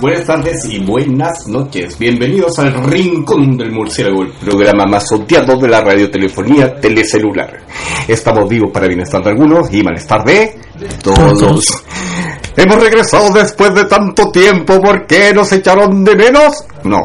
[0.00, 1.98] buenas tardes y buenas noches.
[1.98, 7.60] Bienvenidos al Rincón del Murciélago, el programa más odiado de la radiotelefonía telecelular.
[8.06, 10.54] Estamos vivos para bienestar de algunos y malestar de
[11.02, 11.64] todos.
[12.56, 14.80] Hemos regresado después de tanto tiempo.
[14.80, 16.64] ¿Por qué nos echaron de menos?
[16.84, 16.98] No.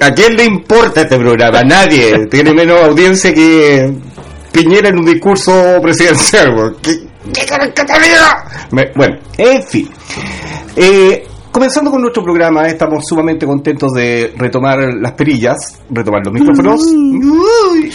[0.00, 1.62] ¿A quién le importa este programa?
[1.62, 2.26] Nadie.
[2.30, 3.92] Tiene menos audiencia que
[4.52, 6.76] Piñera en un discurso presidencial.
[6.82, 7.46] ¿Qué, qué
[8.94, 9.90] Bueno, en fin.
[10.76, 16.82] Eh, Comenzando con nuestro programa, estamos sumamente contentos de retomar las perillas, retomar los micrófonos.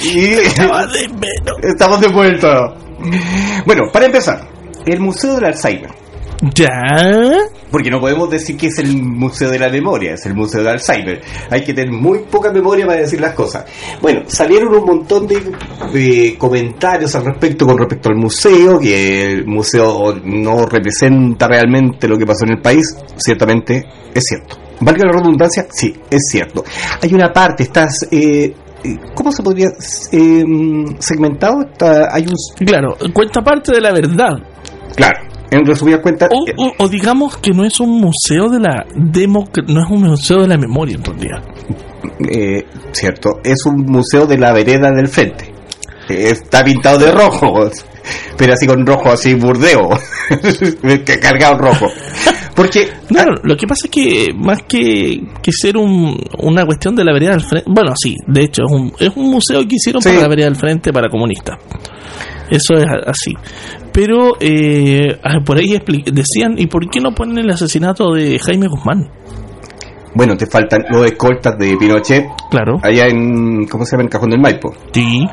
[0.03, 0.31] y
[1.61, 2.73] estamos de vuelta.
[3.63, 4.49] Bueno, para empezar,
[4.83, 6.00] el Museo del Alzheimer
[6.41, 6.67] ¿Ya?
[7.69, 10.71] Porque no podemos decir que es el Museo de la Memoria, es el Museo de
[10.71, 11.21] Alzheimer.
[11.51, 13.65] Hay que tener muy poca memoria para decir las cosas.
[14.01, 20.15] Bueno, salieron un montón de, comentarios al respecto con respecto al museo, que el museo
[20.23, 22.97] no representa realmente lo que pasó en el país.
[23.17, 24.57] Ciertamente es cierto.
[24.79, 25.67] ¿Valga la redundancia?
[25.69, 26.63] Sí, es cierto.
[27.01, 28.07] Hay una parte, estás...
[28.09, 28.51] Eh,
[28.83, 30.43] eh, ¿cómo se podría eh,
[30.97, 31.61] segmentado?
[31.71, 32.65] Está, hay un...
[32.65, 34.39] Claro, cuenta parte de la verdad.
[34.95, 36.29] Claro, en resumidas cuentas...
[36.31, 39.89] O, eh, o- o digamos que no es un museo de la democ- no es
[39.91, 41.43] un museo de la memoria en realidad.
[42.29, 45.45] eh, cierto, es un museo de la vereda del frente.
[46.09, 47.69] Eh, Está pintado de rojo,
[48.37, 49.89] pero así con rojo, así burdeo,
[51.05, 51.85] que cargado rojo.
[52.55, 56.95] Porque, No, no, lo que pasa es que más que, que ser un, una cuestión
[56.95, 59.75] de la vereda del frente, bueno, sí, de hecho es un, es un museo que
[59.75, 60.09] hicieron Sí.
[60.09, 61.57] para la vereda del frente para comunistas.
[62.51, 63.33] Eso es así.
[63.91, 68.67] Pero eh, ah, por ahí decían, ¿y por qué no ponen el asesinato de Jaime
[68.67, 69.09] Guzmán?
[70.13, 72.77] bueno, te faltan los escoltas de Pinochet Claro.
[72.83, 74.03] allá en, ¿cómo se llama?
[74.03, 74.73] En Cajón del Maipo.
[74.93, 75.25] Sí.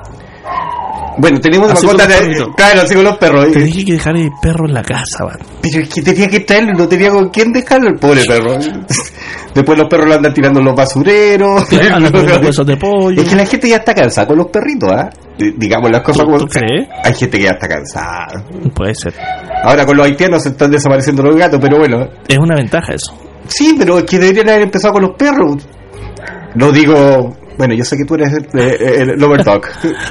[1.21, 3.51] Bueno, tenemos Así mascota con los de, claro, así con los perros.
[3.51, 5.39] Te dije que dejar el perro en la casa, man.
[5.63, 8.57] Pero es que tenía que traerlo, no tenía con quién dejarlo, el pobre perro.
[9.59, 11.65] Después los perros lo andan tirando en los basureros.
[11.93, 13.21] Andan comiendo huesos de pollo.
[13.23, 15.11] Es que la gente ya está cansada con los perritos, ¿ah?
[15.37, 16.89] Digamos las cosas ¿Tú- como tú crees?
[17.03, 18.45] Hay gente que ya está cansada.
[18.73, 19.15] Puede ser.
[19.65, 22.07] Ahora con los haitianos se están desapareciendo los gatos, pero bueno.
[22.29, 23.13] Es una ventaja eso.
[23.49, 25.67] Sí, pero es que deberían haber empezado con los perros.
[26.55, 27.37] No digo...
[27.59, 29.63] Bueno, yo sé que tú eres el, el, el lover dog.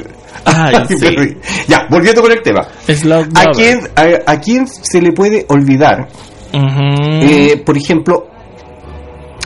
[0.46, 1.38] Ay, sí.
[1.70, 2.60] Ya, volviendo con el tema.
[2.62, 6.10] ¿A quién, a, a quién se le puede olvidar.
[6.52, 8.28] Eh, por ejemplo,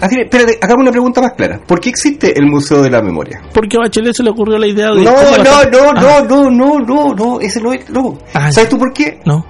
[0.02, 1.60] así, espérate, hagamos una pregunta más clara.
[1.66, 3.42] ¿Por qué existe el Museo de la Memoria?
[3.54, 5.04] Porque a Bachelet se le ocurrió la idea de...
[5.04, 8.18] No, ¿cómo no, hacer- no, Ah, no, no, no, no, no, ese no es, no.
[8.34, 9.20] Ah, ¿Sabes tú por qué?
[9.26, 9.46] No,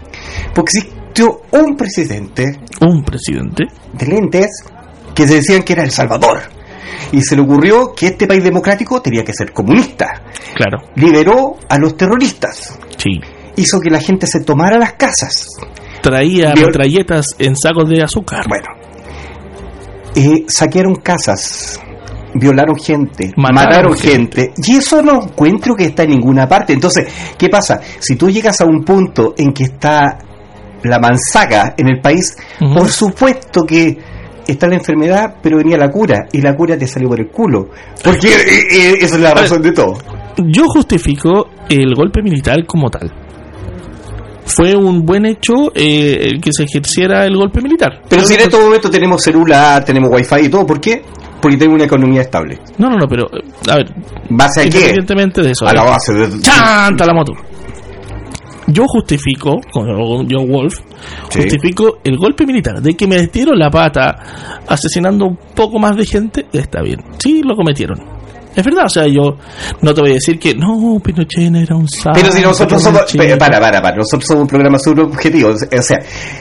[0.53, 3.65] Porque existió un presidente un presidente.
[3.94, 4.48] de lentes
[5.15, 6.39] que se decían que era El Salvador.
[7.12, 10.21] Y se le ocurrió que este país democrático tenía que ser comunista.
[10.56, 12.77] Claro, Liberó a los terroristas.
[12.97, 13.19] sí.
[13.57, 15.45] Hizo que la gente se tomara las casas.
[16.01, 18.45] Traía metralletas en sacos de azúcar.
[18.47, 18.65] Bueno,
[20.15, 21.79] eh, saquearon casas,
[22.33, 23.55] violaron gente, Mataron
[23.91, 24.53] mataron, gente.
[24.57, 26.73] y eso no encuentro que está en ninguna parte.
[26.73, 27.79] Entonces, ¿qué pasa?
[27.99, 30.19] Si tú llegas a un punto en que está
[30.83, 33.97] la manzaga en el país, por supuesto que
[34.47, 37.69] está la enfermedad, pero venía la cura, y la cura te salió por el culo.
[38.03, 39.97] Porque eh, eh, esa es la ver, razón de todo.
[40.37, 43.11] Yo justifico el golpe militar como tal.
[44.56, 48.01] Fue un buen hecho eh, el que se ejerciera el golpe militar.
[48.09, 51.01] Pero si en estos momentos tenemos celular, tenemos wifi y todo, ¿por qué?
[51.42, 52.59] Porque tenemos una economía estable.
[52.77, 53.27] No, no, no, pero...
[53.69, 53.88] A ver,
[54.30, 54.69] ¿Base a qué?
[54.69, 55.65] independientemente de eso.
[55.68, 56.39] A la base de...
[56.42, 57.33] ¡Chanta la moto!
[58.68, 59.86] Yo justifico, con
[60.30, 60.75] John Wolf,
[61.30, 61.39] Sí.
[61.42, 64.15] justifico el golpe militar de que me metieron la pata
[64.68, 66.45] asesinando un poco más de gente.
[66.54, 68.00] Está bien, sí, lo cometieron.
[68.56, 69.38] Es verdad, o sea, yo
[69.81, 72.19] no te voy a decir que no, Pinochet era un santo.
[72.19, 73.03] Pero si nosotros somos.
[73.15, 73.95] Para, para, para.
[73.98, 75.50] Nosotros somos un programa subobjetivo.
[75.50, 75.98] O sea,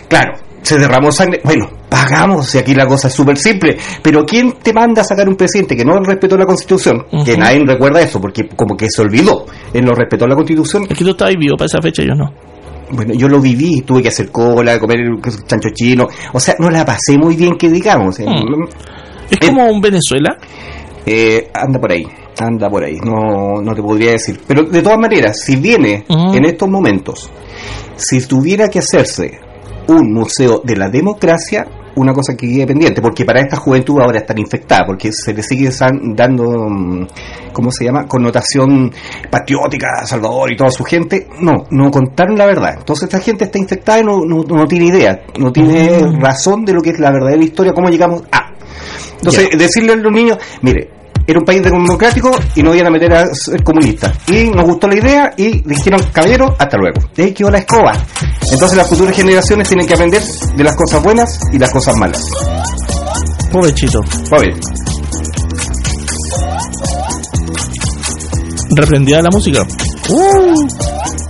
[0.09, 0.33] claro,
[0.63, 1.41] se derramó sangre.
[1.45, 2.53] Bueno, pagamos.
[2.55, 3.77] Y aquí la cosa es súper simple.
[4.03, 7.07] Pero ¿quién te manda a sacar un presidente que no respetó la constitución?
[7.25, 9.47] Que nadie recuerda eso, porque como que se olvidó.
[9.73, 10.87] Él no respetó la constitución.
[10.91, 12.33] Es que tú estabas vivo para esa fecha, yo no.
[12.91, 13.83] Bueno, yo lo viví.
[13.83, 14.99] Tuve que hacer cola, comer
[15.47, 16.09] chancho chino.
[16.33, 18.19] O sea, no la pasé muy bien, que digamos.
[18.19, 18.65] Hmm.
[19.31, 20.37] Es Eh, como un Venezuela.
[21.07, 22.07] Eh, anda por ahí,
[22.39, 24.41] anda por ahí, no, no te podría decir.
[24.47, 27.31] Pero de todas maneras, si viene en estos momentos,
[27.97, 29.39] si tuviera que hacerse
[29.89, 31.67] un museo de la democracia,
[31.97, 35.43] una cosa que quede pendiente, porque para esta juventud ahora están infectada, porque se le
[35.43, 35.71] sigue
[36.15, 37.07] dando, mm,
[37.53, 38.93] ¿cómo se llama?, connotación
[39.31, 41.27] patriótica a Salvador y toda su gente.
[41.41, 42.77] No, no contaron la verdad.
[42.79, 46.73] Entonces esta gente está infectada y no, no, no tiene idea, no tiene razón de
[46.73, 48.51] lo que es la verdadera historia, cómo llegamos a.
[49.19, 50.91] Entonces, decirle a los niños, mire,
[51.27, 54.17] era un país democrático y no iban a meter a ser comunistas.
[54.29, 57.01] Y nos gustó la idea y dijeron, caballero, hasta luego.
[57.17, 57.93] Y ahí quedó la escoba.
[58.51, 62.23] Entonces las futuras generaciones tienen que aprender de las cosas buenas y las cosas malas.
[63.53, 64.01] Pobrecito.
[64.41, 64.59] Bien.
[68.77, 69.67] Reprendida la música.
[70.09, 71.30] Uh.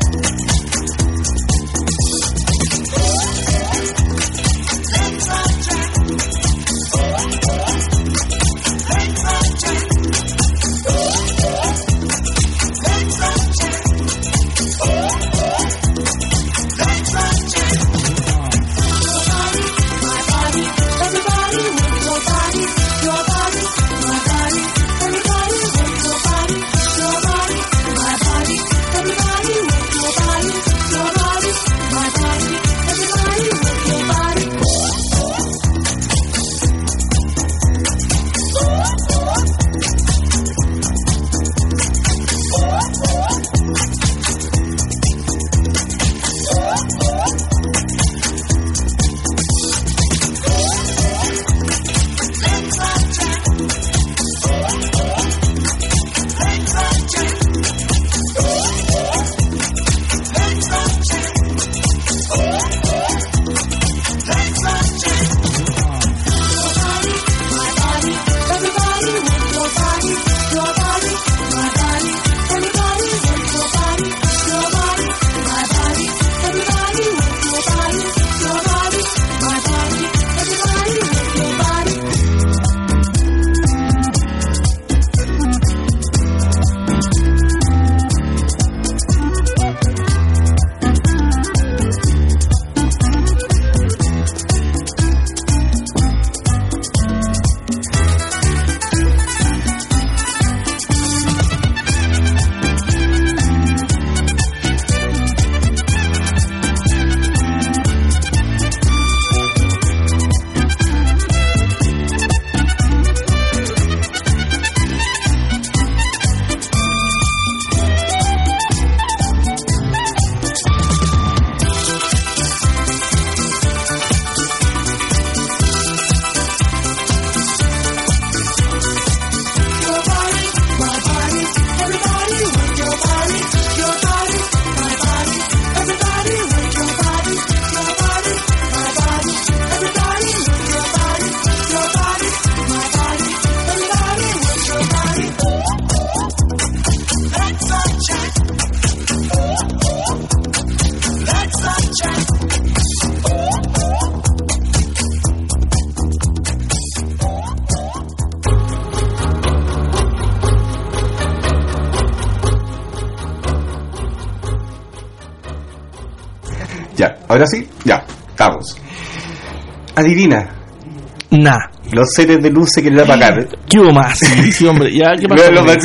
[172.01, 173.47] Los seres de luz se quieren apagar.
[173.69, 174.19] ¿Qué hubo más?
[174.19, 174.91] Sí, hombre.
[174.93, 175.51] Ya, ¿qué pasó?
[175.53, 175.77] No, los.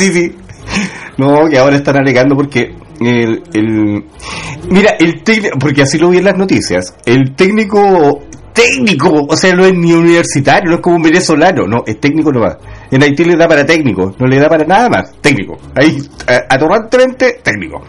[1.18, 4.04] No, que ahora están alegando porque el, el
[4.70, 9.54] mira, el técnico, porque así lo vi en las noticias, el técnico técnico, o sea,
[9.54, 12.56] no es ni universitario, no es como un venezolano, no, es técnico nomás.
[12.90, 15.56] En Haití le da para técnico, no le da para nada más, técnico.
[15.74, 15.98] Ahí,
[16.48, 17.82] atorrantemente técnico.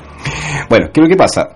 [0.69, 1.49] Bueno, ¿qué es lo que pasa?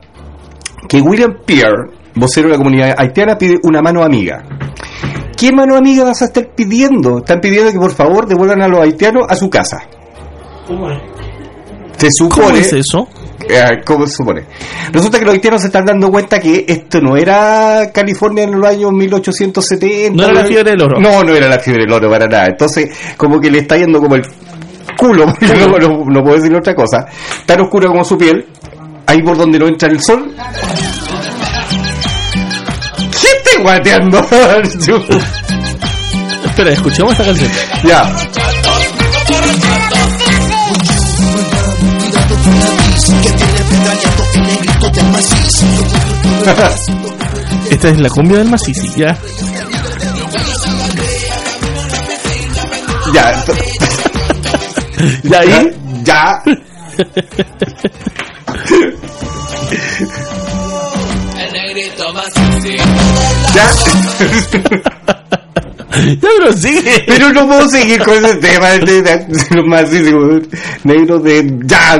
[0.88, 4.44] Que William Pierre, vocero de la comunidad haitiana, pide una mano amiga.
[5.42, 7.18] ¿Qué mano amiga vas a estar pidiendo?
[7.18, 9.80] Están pidiendo que por favor devuelvan a los haitianos a su casa.
[10.68, 11.00] ¿Cómo es?
[11.98, 12.46] Se supone.
[12.46, 13.08] ¿Cómo es eso?
[13.50, 14.44] Eh, ¿Cómo se supone?
[14.92, 18.68] Resulta que los haitianos se están dando cuenta que esto no era California en los
[18.70, 20.16] años 1870.
[20.16, 21.00] No era la fiebre del oro.
[21.02, 22.46] No, no era la fiebre del oro para nada.
[22.46, 24.22] Entonces, como que le está yendo como el
[24.98, 27.08] culo, no- no puedo decir otra cosa.
[27.48, 28.46] Tan oscura como su piel,
[29.08, 30.32] ahí por donde no entra el sol.
[33.32, 34.20] ¿Qué estoy guateando?
[36.46, 37.52] Espera, escuchemos esta canción.
[37.84, 38.12] ya.
[47.72, 49.18] Esta es la cumbia del Macizi, ya.
[53.14, 53.46] Ya.
[55.24, 55.72] ¿Ya ahí?
[56.04, 56.44] Ya.
[63.54, 63.72] Ya.
[65.94, 67.04] Ya, pero sigue.
[67.06, 70.42] Pero no puedo seguir con ese tema de, de- los masísimos
[70.86, 72.00] negros de jazz.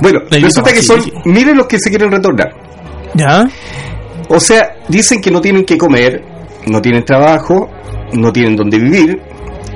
[0.00, 2.48] Bueno, Negrito resulta que son, miren los que se quieren retornar.
[3.14, 3.46] ¿Ya?
[4.30, 6.22] O sea, dicen que no tienen que comer,
[6.66, 7.68] no tienen trabajo,
[8.14, 9.20] no tienen donde vivir.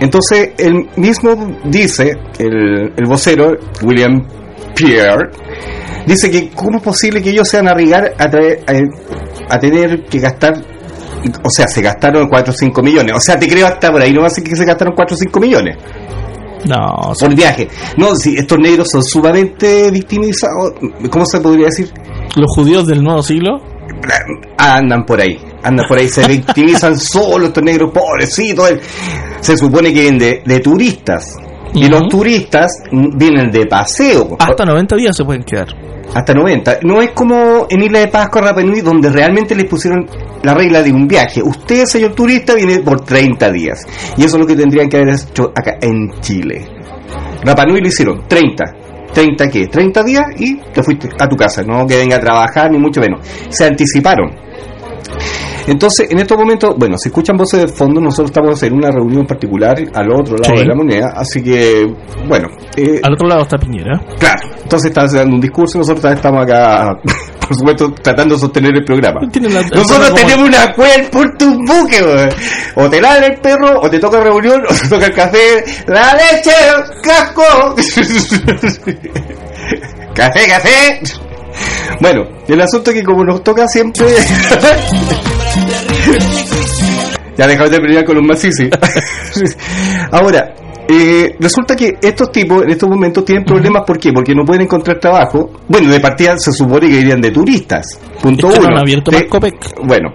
[0.01, 4.27] Entonces, él mismo dice, el, el vocero, William
[4.75, 5.31] Pierre,
[6.07, 8.61] dice que cómo es posible que ellos sean arriesgar a, traer-
[9.49, 10.55] a, a tener que gastar,
[11.45, 13.13] o sea, se gastaron 4 o 5 millones.
[13.17, 15.15] O sea, te creo hasta por ahí, no va a ser que se gastaron 4
[15.15, 15.77] o 5 millones
[16.65, 17.69] No, por viaje.
[17.97, 20.73] No, si estos negros son sumamente victimizados,
[21.11, 21.91] ¿cómo se podría decir?
[22.37, 23.61] los judíos del nuevo siglo.
[24.59, 28.71] andan por ahí, andan por ahí, se victimizan solo estos negros pobrecitos.
[29.41, 31.37] Se supone que vienen de, de turistas.
[31.75, 34.37] Y los turistas vienen de paseo.
[34.39, 35.69] Hasta 90 días se pueden quedar.
[36.15, 36.81] Hasta 90.
[36.83, 40.07] No es como en Isla de Pascua, Rapa Nui, donde realmente les pusieron
[40.43, 41.43] la regla de un viaje.
[41.43, 43.87] Usted, señor turista, viene por 30 días.
[44.19, 46.67] Y eso es lo que tendrían que haber hecho acá en Chile.
[47.45, 48.65] Rapa Nui lo hicieron 30.
[49.15, 49.67] ¿30 qué?
[49.69, 51.63] 30 días y te fuiste a tu casa.
[51.63, 53.27] No que venga a trabajar, ni mucho menos.
[53.49, 54.31] Se anticiparon.
[55.67, 59.27] Entonces, en estos momentos, bueno, se escuchan voces de fondo, nosotros estamos en una reunión
[59.27, 60.61] particular al otro lado Sí.
[60.63, 61.87] de la moneda, así que,
[62.29, 64.01] bueno, eh, Al otro lado está Piñera.
[64.19, 66.99] Claro, entonces estás dando un discurso nosotros también estamos acá,
[67.49, 69.21] por supuesto, tratando de sostener el programa.
[69.23, 72.29] La- Nosotros tenemos una cuel por tu buque, weón.
[72.77, 75.65] O te ladra el perro, o te toca reunión, o te toca el café.
[75.87, 76.51] ¡La leche!
[77.03, 77.43] ¡Casco!
[80.15, 81.01] ¡Café, café!
[82.01, 84.07] Bueno, el asunto es que como nos toca siempre...
[87.37, 88.69] ya dejamos de pelear con los macizi.
[90.11, 90.55] Ahora,
[90.89, 94.13] eh, resulta que estos tipos en estos momentos tienen problemas, ¿por qué?
[94.13, 95.51] Porque no pueden encontrar trabajo.
[95.69, 97.99] Bueno, de partida se supone que irían de turistas.
[98.21, 98.67] Punto no uno.
[98.69, 99.55] han abierto De- más Copec.
[99.85, 100.11] bueno.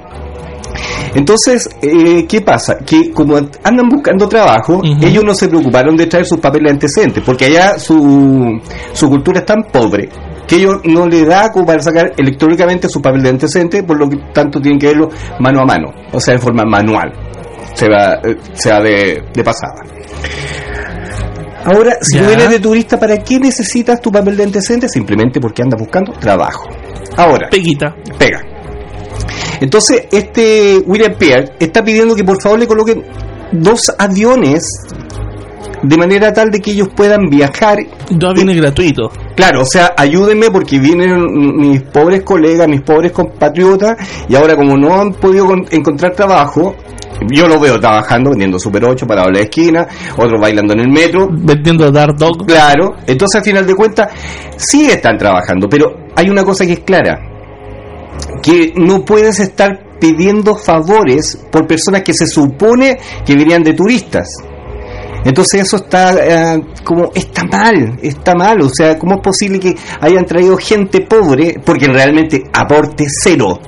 [1.16, 2.78] Entonces, eh, ¿qué pasa?
[2.86, 7.24] Que como andan buscando trabajo, ellos no se preocuparon de traer sus papeles de antecedentes,
[7.26, 8.60] porque allá su,
[8.94, 10.10] su cultura es tan pobre
[10.48, 14.10] que ellos no le da como para sacar electrónicamente su papel de antecedentes, por lo
[14.10, 17.12] que tanto tienen que verlo mano a mano, o sea, en forma manual.
[17.74, 19.84] Se va, eh, se va de, de pasada.
[21.66, 24.92] Ahora, si tú vienes de turista, ¿para qué necesitas tu papel de antecedentes?
[24.92, 26.70] Simplemente porque andas buscando trabajo.
[27.18, 27.94] Ahora, Peguita.
[28.18, 28.42] pega.
[29.60, 33.04] Entonces, este William Pierre está pidiendo que por favor le coloquen
[33.52, 34.66] dos aviones
[35.84, 37.78] de manera tal de que ellos puedan viajar.
[38.10, 39.12] Dos aviones gratuitos.
[39.36, 41.24] Claro, o sea, ayúdenme porque vienen
[41.58, 46.76] mis pobres colegas, mis pobres compatriotas, y ahora como no han podido con- encontrar trabajo,
[47.32, 51.28] yo los veo trabajando, vendiendo Super 8 para la esquina, otros bailando en el metro,
[51.32, 52.46] Vendiendo Dark Dog.
[52.46, 54.12] Claro, entonces al final de cuentas
[54.56, 57.20] sí están trabajando, pero hay una cosa que es clara,
[58.42, 64.28] que no puedes estar pidiendo favores por personas que se supone que venían de turistas.
[65.24, 66.14] Entonces eso está
[66.56, 71.02] eh, como está mal, está mal, o sea, ¿cómo es posible que hayan traído gente
[71.02, 73.60] pobre porque realmente aporte cero?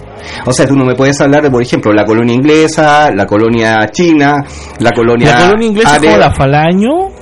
[0.45, 3.89] O sea, tú no me puedes hablar de, por ejemplo, la colonia inglesa, la colonia
[3.91, 4.35] china,
[4.79, 7.18] la colonia La colonia inglesa es como la Falaño.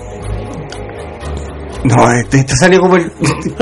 [1.88, 3.12] No, te, te salió como el...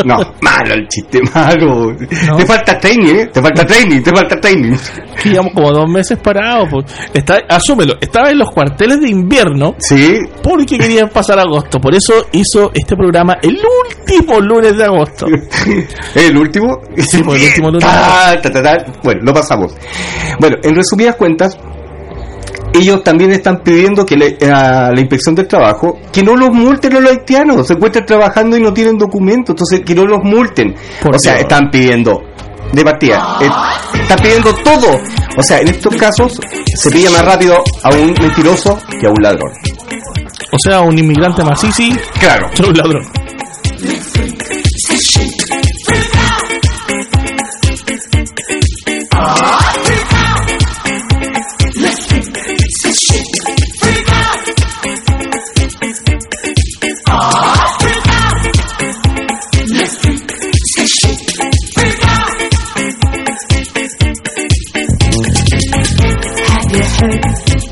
[0.05, 1.91] No, malo el chiste, malo.
[1.91, 2.37] No.
[2.37, 3.29] Te falta training, ¿eh?
[3.31, 4.75] Te falta training, te falta training.
[5.21, 6.67] Que llevamos como dos meses parados.
[6.69, 6.85] Pues.
[7.13, 11.79] Está, asúmelo, estaba en los cuarteles de invierno Sí, porque querían pasar agosto.
[11.79, 15.27] Por eso hizo este programa el último lunes de agosto.
[16.15, 16.79] ¿El último?
[16.97, 17.85] Sí, pues, el último lunes.
[17.85, 18.85] Ta, ta, ta.
[19.03, 19.75] Bueno, lo pasamos.
[20.39, 21.57] Bueno, en resumidas cuentas,
[22.77, 26.95] ellos también están pidiendo que le- a la inspección del trabajo que no los multen
[26.95, 27.67] a los haitianos.
[27.67, 30.75] Se encuentran trabajando y no tienen documentos, entonces que no los multen.
[31.01, 31.41] Por o sea, Dios.
[31.43, 32.21] están pidiendo
[32.73, 33.49] de partida, eh,
[34.01, 34.99] están pidiendo todo.
[35.37, 36.39] O sea, en estos casos
[36.75, 39.51] se pilla más rápido a un mentiroso que a un ladrón.
[40.51, 42.47] O sea, un inmigrante más sí, sí, Claro.
[42.67, 43.03] un ladrón.
[49.17, 49.54] Have
[66.95, 67.19] heard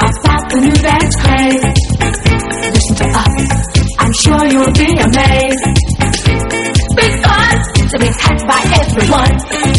[0.03, 1.63] about the new dance craze?
[2.73, 3.35] Listen to us,
[3.99, 5.63] I'm sure you'll be amazed.
[6.95, 9.72] Because fun to be hacked by everyone.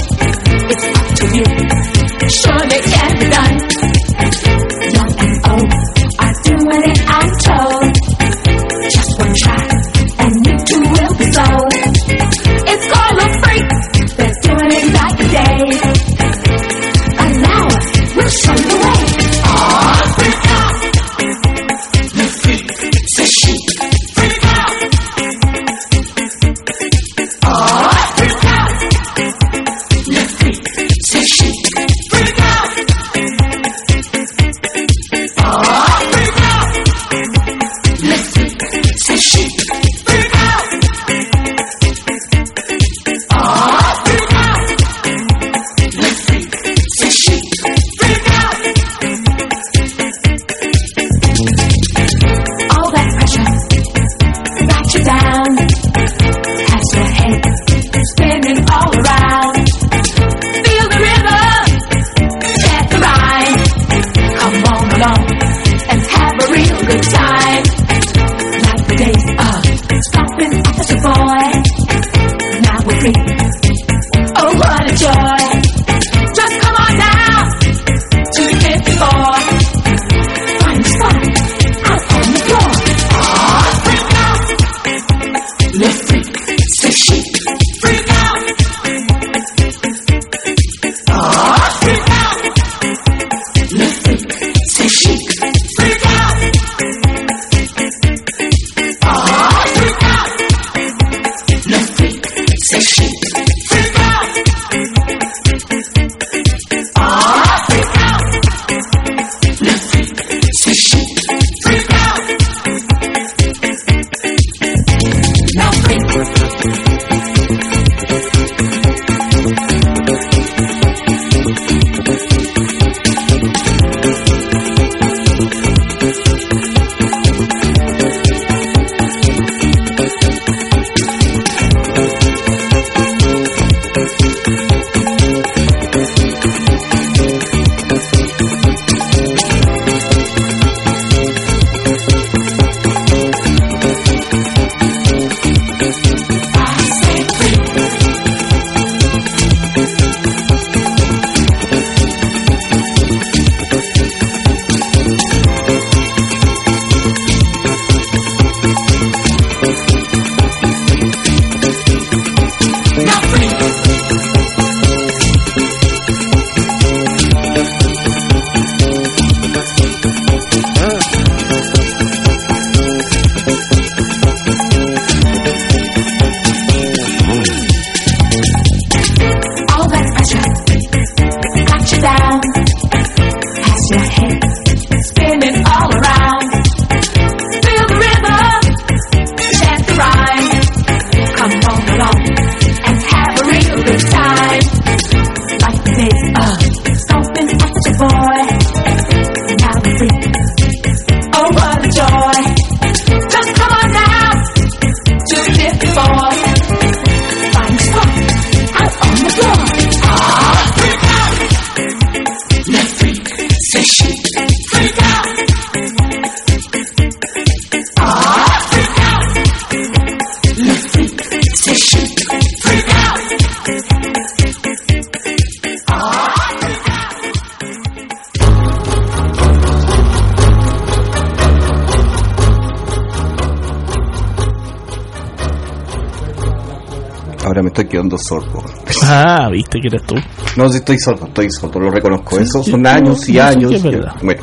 [237.74, 238.62] Estoy quedando sordo.
[239.02, 240.14] Ah, viste que eres tú.
[240.56, 242.36] No, si estoy sordo, estoy sordo, lo reconozco.
[242.36, 243.72] Sí, Eso sí, son no, años y no años.
[243.84, 244.24] y-.
[244.24, 244.42] Bueno,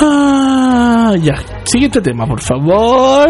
[0.00, 1.34] Ah, ya.
[1.64, 3.28] Siguiente tema, por favor.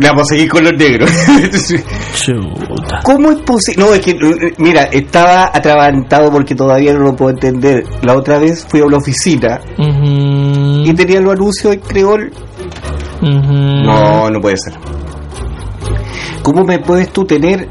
[0.00, 1.10] vamos a seguir con los negros.
[2.14, 3.00] Chuta.
[3.04, 3.84] ¿Cómo es posible?
[3.84, 7.84] No, es que, eh, mira, estaba atragantado porque todavía no lo puedo entender.
[8.02, 12.32] La otra vez fui a una oficina y tenía los anuncios en creol.
[13.20, 14.74] No, no puede ser.
[16.48, 17.68] ¿Cómo me puedes tú tener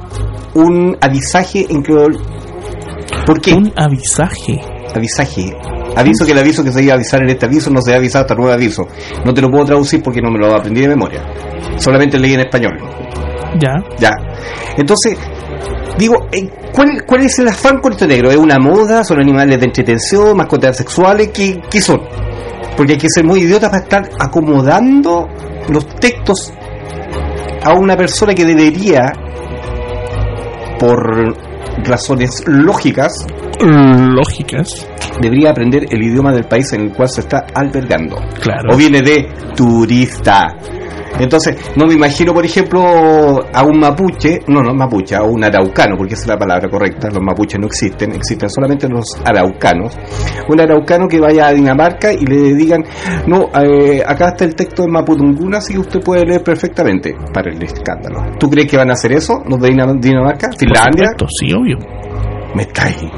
[0.53, 2.15] un avisaje en creol?
[3.25, 3.55] ¿Por qué?
[3.55, 4.61] Un avisaje.
[4.93, 5.51] Avisaje.
[5.95, 7.95] Aviso que el aviso que se iba a avisar en este aviso no se ha
[7.95, 8.83] avisado hasta nuevo aviso.
[9.25, 11.23] No te lo puedo traducir porque no me lo aprendí de memoria.
[11.77, 12.77] Solamente leí en español.
[13.59, 13.73] Ya.
[13.97, 14.11] Ya.
[14.77, 15.17] Entonces,
[15.97, 18.29] digo, eh, ¿cuál, ¿cuál es el afán con esto negro?
[18.29, 19.03] ¿Es una moda?
[19.03, 20.37] ¿Son animales de entretención?
[20.37, 21.31] ¿Mascotas sexuales?
[21.33, 21.99] ¿Qué, qué son?
[22.75, 25.27] Porque hay que ser muy idiota para estar acomodando
[25.67, 26.53] los textos
[27.67, 29.11] a una persona que debería,
[30.79, 31.35] por
[31.83, 33.13] razones lógicas,
[33.59, 34.87] Lógicas.
[35.19, 38.17] debería aprender el idioma del país en el cual se está albergando.
[38.41, 38.73] Claro.
[38.73, 40.47] O viene de turista.
[41.19, 42.81] Entonces, no me imagino, por ejemplo,
[43.53, 47.09] a un mapuche, no, no mapuche, a un araucano, porque esa es la palabra correcta,
[47.09, 49.97] los mapuches no existen, existen solamente los araucanos.
[50.49, 52.83] Un araucano que vaya a Dinamarca y le digan,
[53.27, 57.51] no, eh, acá está el texto de Mapudunguna, así que usted puede leer perfectamente, para
[57.51, 58.21] el escándalo.
[58.39, 60.47] ¿Tú crees que van a hacer eso, los de Dina- Dinamarca?
[60.49, 61.05] Por ¿Finlandia?
[61.11, 61.77] supuesto, sí, obvio.
[62.55, 63.11] Me está ahí.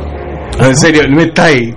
[0.60, 1.74] No, en serio, me está ahí.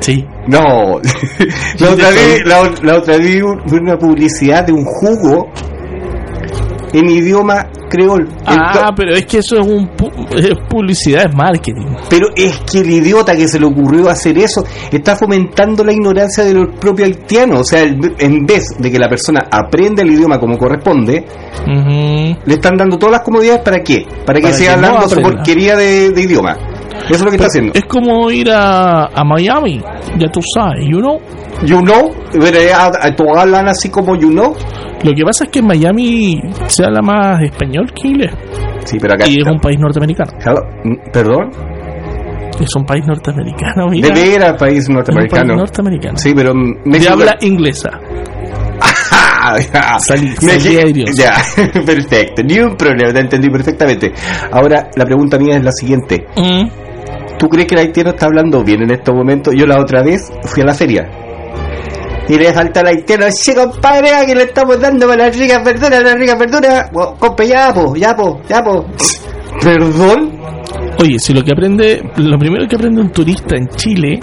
[0.00, 0.24] Sí.
[0.48, 1.00] No,
[1.78, 2.42] la otra vez,
[2.82, 5.48] la, otra vez vi un- vi una publicidad de un jugo
[6.92, 8.26] en idioma creol.
[8.46, 11.84] Ah, pero es que eso es un pu- es publicidad, es marketing.
[12.08, 16.44] pero es que el idiota que se le ocurrió hacer eso está fomentando la ignorancia
[16.44, 17.60] de los propios haitianos.
[17.60, 21.26] O sea, el- en vez de que la persona aprenda el idioma como corresponde,
[21.66, 24.06] le están dando todas las comodidades para qué?
[24.24, 25.36] Para que Para siga que no hablando su aprenda.
[25.36, 26.56] porquería de, de idioma.
[27.08, 27.72] Eso es lo que está haciendo.
[27.74, 29.80] Es como ir a, a Miami,
[30.18, 31.20] ya tú sabes, you know.
[31.64, 34.54] You know, eh, a- a- hablan así como you know.
[35.02, 38.32] Lo que pasa es que en Miami se habla más español que inglés.
[38.84, 40.30] Sí, pero acá Y es un país norteamericano.
[40.40, 41.50] Hello, mm, Perdón.
[42.60, 44.08] Es un país norteamericano, De mira.
[44.14, 45.54] veras, país Es un país norteamericano.
[45.56, 46.18] norteamericano.
[46.18, 47.12] Sí, pero De México...
[47.12, 47.90] habla inglesa.
[49.98, 51.10] Salí- México- salí aéreos.
[51.16, 51.32] Ya,
[51.86, 52.42] perfecto.
[52.42, 54.12] Ni un problema, te entendí perfectamente.
[54.52, 56.26] Ahora, la pregunta mía es la siguiente.
[56.36, 56.68] Mm.
[57.38, 59.54] ¿Tú crees que el haitiano está hablando bien en estos momentos?
[59.56, 61.08] Yo la otra vez fui a la feria.
[62.28, 66.14] Y le falta al haitiano, sí, compadre, que le estamos dando las ricas verduras, las
[66.16, 66.90] ricas verduras.
[67.18, 68.84] Compa, ya, po, ya, po, ya, po.
[69.62, 70.38] ¿Perdón?
[70.98, 74.18] Oye, si lo que aprende, lo primero que aprende un turista en Chile,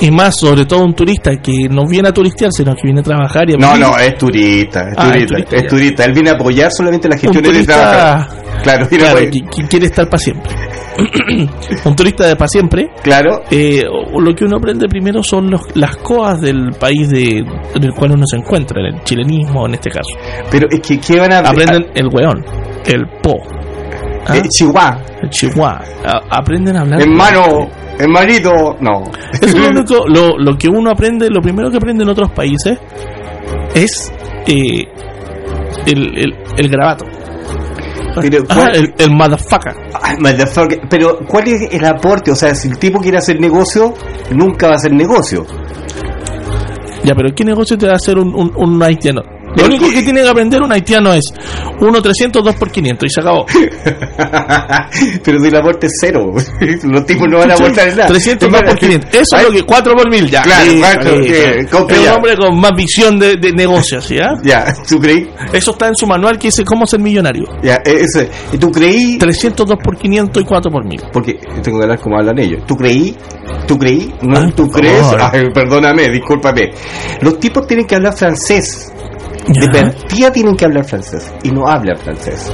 [0.00, 3.02] y más sobre todo un turista que no viene a turistear, sino que viene a
[3.02, 6.04] trabajar y a No, no, es turista, es Ah, es turista, es turista.
[6.04, 8.28] Él viene a apoyar solamente la un gestión de trabajar.
[8.62, 10.50] Claro, claro, pues, que, quiere estar para siempre.
[11.84, 12.88] un turista de para siempre.
[13.02, 13.42] claro.
[13.50, 17.92] eh, lo que uno aprende primero son los, las coas del país de, en el
[17.92, 20.16] cual uno se encuentra, en el chilenismo en este caso.
[20.50, 22.44] Pero es que, ¿qué van a Aprenden el weón,
[22.86, 23.42] el po,
[24.26, 24.42] ¿ah?
[24.48, 25.80] Chihuahua, el chihuahua.
[26.04, 27.00] A- aprenden a hablar.
[27.02, 29.02] hermano, hermanito, no.
[29.32, 32.30] Eso es lo, único- lo, lo que uno aprende, lo primero que aprende en otros
[32.32, 32.78] países
[33.74, 34.12] es
[34.46, 34.84] eh,
[35.86, 37.04] el, el, el grabato.
[38.20, 39.74] Pero, Ah, ¿cuál- el, el motherfucker.
[40.20, 40.80] Motherfucker.
[40.88, 42.30] Pero, ¿cuál es el aporte?
[42.30, 43.92] O sea, si el tipo quiere hacer negocio,
[44.30, 45.44] nunca va a hacer negocio.
[47.02, 49.20] Ya, pero ¿qué negocio te va a hacer un, un, un haitiano?
[49.56, 51.24] Lo único que- tiene que aprender un haitiano es
[51.80, 53.46] 1 300, 2 por 500 y se acabó.
[55.24, 56.32] Pero si el aporte es cero,
[56.84, 58.06] los tipos no van a aportar nada.
[58.06, 59.14] 300 2 por 500.
[59.14, 60.42] Eso Ay, es lo que 4 por 1000 ya.
[60.42, 61.32] Claro, cuatro, listo.
[61.34, 64.34] que compre Es un hombre con más visión de, de negocios, ¿ya?
[64.42, 65.30] Ya, ¿tú creí?
[65.52, 67.44] Eso está en su manual que dice cómo ser millonario.
[67.62, 68.28] Ya, e- ese.
[68.52, 69.18] ¿Y ¿Tú creí?
[69.18, 71.02] 302 por 500 y 4 por 1000.
[71.12, 72.62] Porque tengo que hablar como hablan ellos.
[72.66, 73.16] ¿Tú creí?
[73.66, 74.12] ¿Tú creí?
[74.22, 74.38] ¿No?
[74.40, 75.04] Ay, ¿Tú por crees?
[75.18, 76.70] Ay, perdóname, discúlpame.
[77.20, 78.92] Los tipos tienen que hablar francés.
[79.48, 81.32] De partida tienen que hablar francés.
[81.42, 82.50] Y no hablan francés.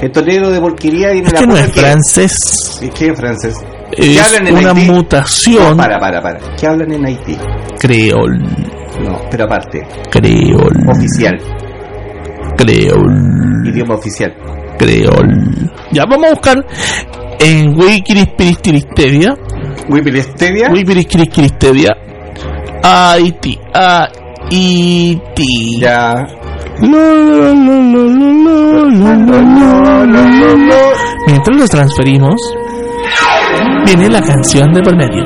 [0.00, 2.80] El torero de porquería viene Es la que no es que- francés.
[2.96, 3.54] ¿Qué es francés?
[3.90, 4.90] ¿Qué Es hablan en una Haití?
[4.92, 6.38] mutación No, para, para, para.
[6.56, 7.36] ¿Qué hablan en Haití?
[7.80, 8.38] creol.
[9.02, 9.86] No, pero aparte.
[10.10, 10.72] Creol.
[10.88, 11.36] Oficial.
[12.56, 13.66] Creol.
[13.66, 14.32] Idioma oficial.
[14.78, 15.70] Creol.
[15.92, 16.64] Ya, vamos a buscar
[17.40, 19.34] en Wikipedia.
[19.88, 20.70] Wikipedia.
[20.70, 21.90] Wikipedia.
[22.82, 23.58] Haití.
[23.74, 24.27] Haití.
[24.50, 25.42] E.T.
[25.80, 26.26] Ya.
[31.26, 32.34] Mientras los transferimos,
[33.84, 35.24] viene la canción de por medio.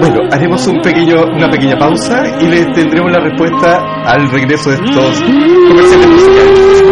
[0.00, 4.76] Bueno, haremos un pequeño, una pequeña pausa y les tendremos la respuesta al regreso de
[4.76, 5.22] estos
[5.68, 6.84] comerciales musicales.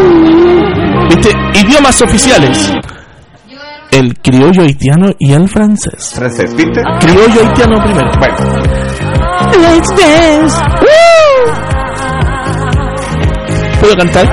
[1.10, 2.72] Este, idiomas oficiales
[3.92, 6.12] el criollo haitiano y el francés.
[6.14, 6.80] ¿Francés, viste?
[7.00, 8.10] Criollo haitiano primero.
[8.18, 8.36] Bueno.
[9.60, 10.56] Let's dance.
[13.82, 14.24] ¿Puedo cantar?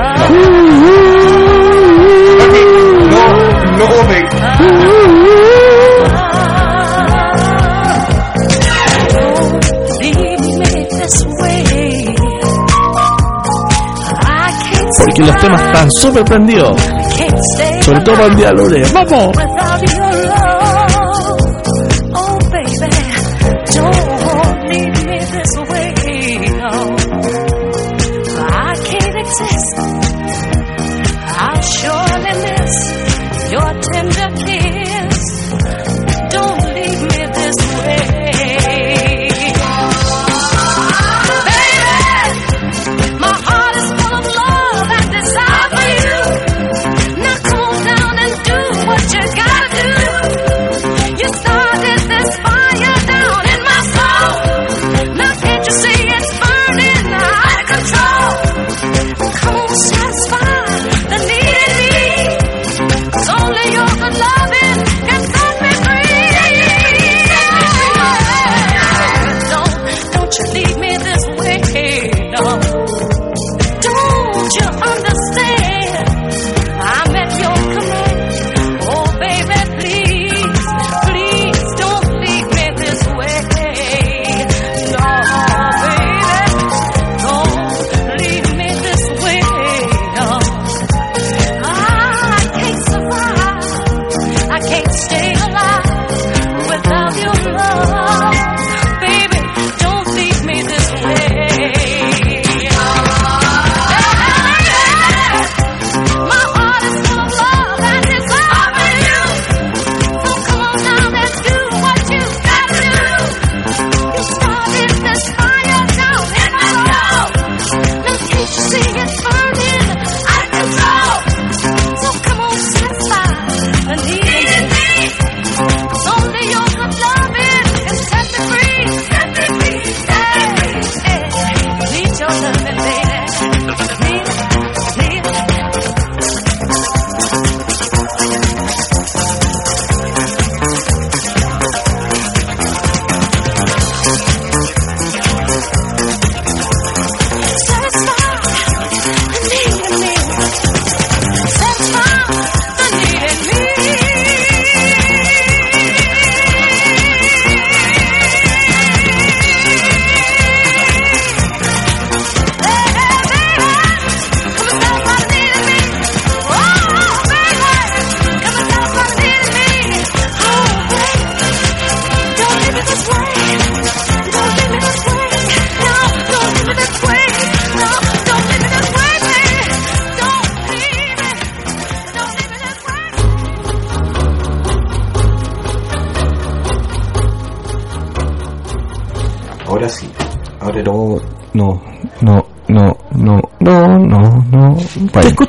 [3.10, 3.24] no,
[3.78, 4.20] no me...
[14.98, 16.80] Porque los temas están súper prendidos.
[17.80, 18.92] Sobre todo para el día lunes.
[18.92, 19.32] ¡Vamos!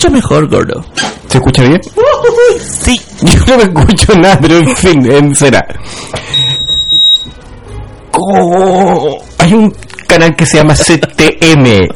[0.10, 0.84] Mejor, gordo.
[1.28, 1.80] ¿Se escucha bien?
[2.60, 3.00] Sí.
[3.22, 5.66] Yo no me escucho nada, pero en fin, en será.
[8.14, 9.74] Oh, hay un
[10.08, 11.88] canal que se llama CTM.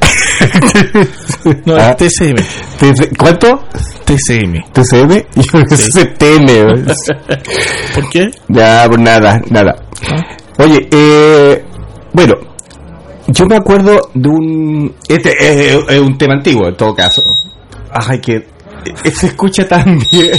[1.65, 2.35] No, Ah, es TCM.
[2.79, 3.59] TC ¿Cuánto?
[4.05, 4.63] TCM.
[4.71, 5.25] ¿TCM?
[5.35, 5.91] Yo Sí.
[5.91, 6.85] CTM.
[7.93, 8.31] ¿Por qué?
[8.47, 9.75] Ya, pues nada, nada.
[10.57, 11.63] Oye, eh,
[12.13, 12.33] bueno,
[13.27, 14.95] yo me acuerdo de un...
[15.07, 17.21] Este es, es un tema antiguo, en todo caso.
[17.97, 20.37] Ay, que eh, se escucha tan bien.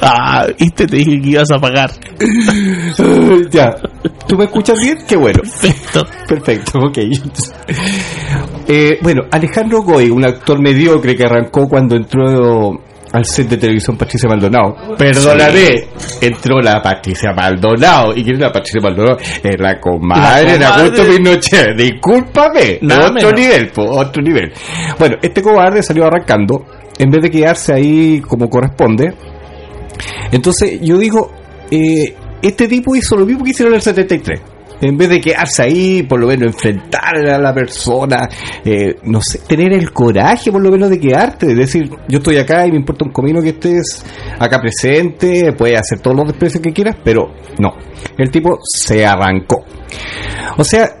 [0.00, 1.90] Ah, y te dije que ibas a pagar.
[3.50, 3.76] ya,
[4.26, 4.98] ¿tú me escuchas bien?
[5.06, 5.40] Qué bueno.
[5.40, 6.04] Perfecto.
[6.26, 6.98] Perfecto, ok.
[8.66, 12.80] Eh, bueno, Alejandro Goy, un actor mediocre que arrancó cuando entró
[13.12, 14.96] al set de televisión Patricia Maldonado.
[14.96, 15.88] Perdóname,
[16.20, 18.12] entró la Patricia Maldonado.
[18.16, 19.18] ¿Y quién es la Patricia Maldonado?
[19.42, 20.84] Es la comadre de La comadre.
[20.84, 21.76] Augusto Pinochet.
[21.76, 22.78] Discúlpame.
[22.82, 23.40] Nada otro menos.
[23.40, 24.52] nivel, po, otro nivel.
[24.98, 26.64] Bueno, este cobarde salió arrancando.
[26.98, 29.14] En vez de quedarse ahí como corresponde.
[30.30, 31.30] Entonces yo digo,
[31.70, 34.40] eh, este tipo hizo lo mismo que hicieron en el 73.
[34.82, 38.28] En vez de quedarse ahí, por lo menos enfrentar a la persona,
[38.64, 42.36] eh, no sé, tener el coraje por lo menos de quedarte, de decir, yo estoy
[42.38, 44.04] acá y me importa un comino que estés
[44.38, 47.28] acá presente, puedes hacer todos los desprecios que quieras, pero
[47.60, 47.70] no,
[48.18, 49.64] el tipo se arrancó.
[50.58, 50.96] O sea,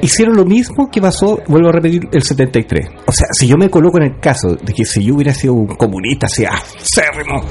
[0.00, 2.88] hicieron lo mismo que pasó, vuelvo a repetir, el 73.
[3.06, 5.54] O sea, si yo me coloco en el caso de que si yo hubiera sido
[5.54, 7.42] un comunista, así, acérrimo,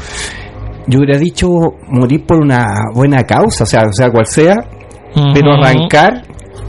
[0.88, 1.48] yo hubiera dicho
[1.90, 4.56] morir por una buena causa, o sea, o sea cual sea,
[5.34, 6.24] pero arrancar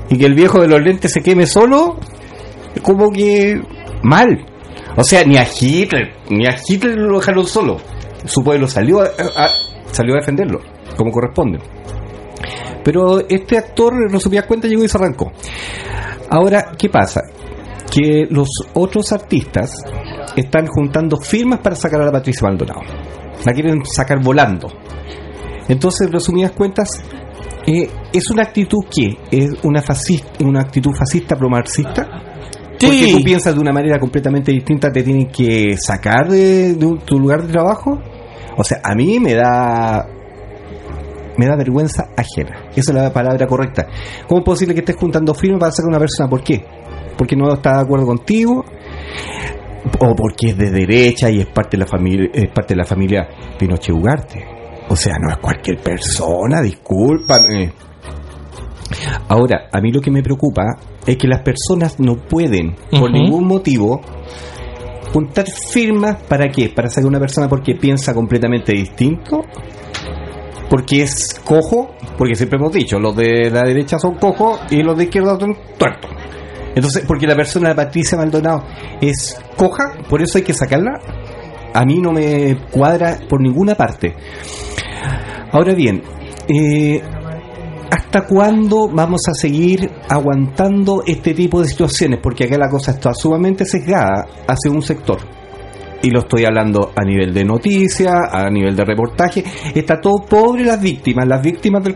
[0.09, 1.99] y que el viejo de los lentes se queme solo,
[2.83, 3.61] como que
[4.03, 4.47] mal.
[4.97, 7.77] O sea, ni a Hitler, ni a Hitler lo dejaron solo.
[8.25, 9.49] Su pueblo salió a, a-
[9.93, 10.61] salió a defenderlo,
[10.97, 11.59] como corresponde.
[12.85, 15.31] Pero este actor, no se da cuenta, llegó y se arrancó.
[16.31, 17.21] Ahora, ¿qué pasa?
[17.93, 19.73] Que los otros artistas
[20.37, 22.81] están juntando firmas para sacar a la Patricia Maldonado.
[23.45, 24.69] La quieren sacar volando.
[25.69, 26.89] Entonces, en resumidas cuentas,
[27.67, 32.07] eh, es una actitud que es una fascista, una actitud fascista pro-marxista.
[32.81, 37.43] Porque tú piensas de una manera completamente distinta, te tienen que sacar de, tu lugar
[37.43, 37.99] de trabajo.
[38.57, 40.09] O sea, a mí me da
[41.37, 42.71] me da vergüenza ajena.
[42.75, 43.87] Esa es la palabra correcta.
[44.27, 46.29] ¿Cómo es posible que estés juntando firmas para sacar a una persona?
[46.29, 46.65] ¿Por qué?
[47.17, 48.65] Porque no está de acuerdo contigo
[50.01, 52.85] o porque es de derecha y es parte de la familia es parte de la
[52.85, 54.60] familia Pinochet Ugarte.
[54.91, 57.73] O sea, no es cualquier persona, discúlpame.
[59.29, 60.65] Ahora, a mí lo que me preocupa
[61.07, 64.01] es que las personas no pueden, por ningún motivo,
[65.13, 66.71] juntar firmas para qué?
[66.71, 69.45] Para sacar a una persona porque piensa completamente distinto,
[70.69, 74.99] porque es cojo, porque siempre hemos dicho, los de la derecha son cojos y los
[74.99, 76.11] de izquierda son tuertos.
[76.75, 78.65] Entonces, porque la persona Patricia Maldonado
[79.01, 81.01] es coja, por eso hay que sacarla.
[81.73, 84.17] A mí no me cuadra por ninguna parte.
[85.53, 86.03] Ahora bien,
[86.49, 87.03] eh,
[87.91, 92.21] ¿hasta cuándo vamos a seguir aguantando este tipo de situaciones?
[92.23, 95.19] Porque acá la cosa está sumamente sesgada hacia un sector.
[96.03, 99.45] Y lo estoy hablando a nivel de noticias, a nivel de reportaje.
[99.75, 101.95] Está todo pobre las víctimas, las víctimas del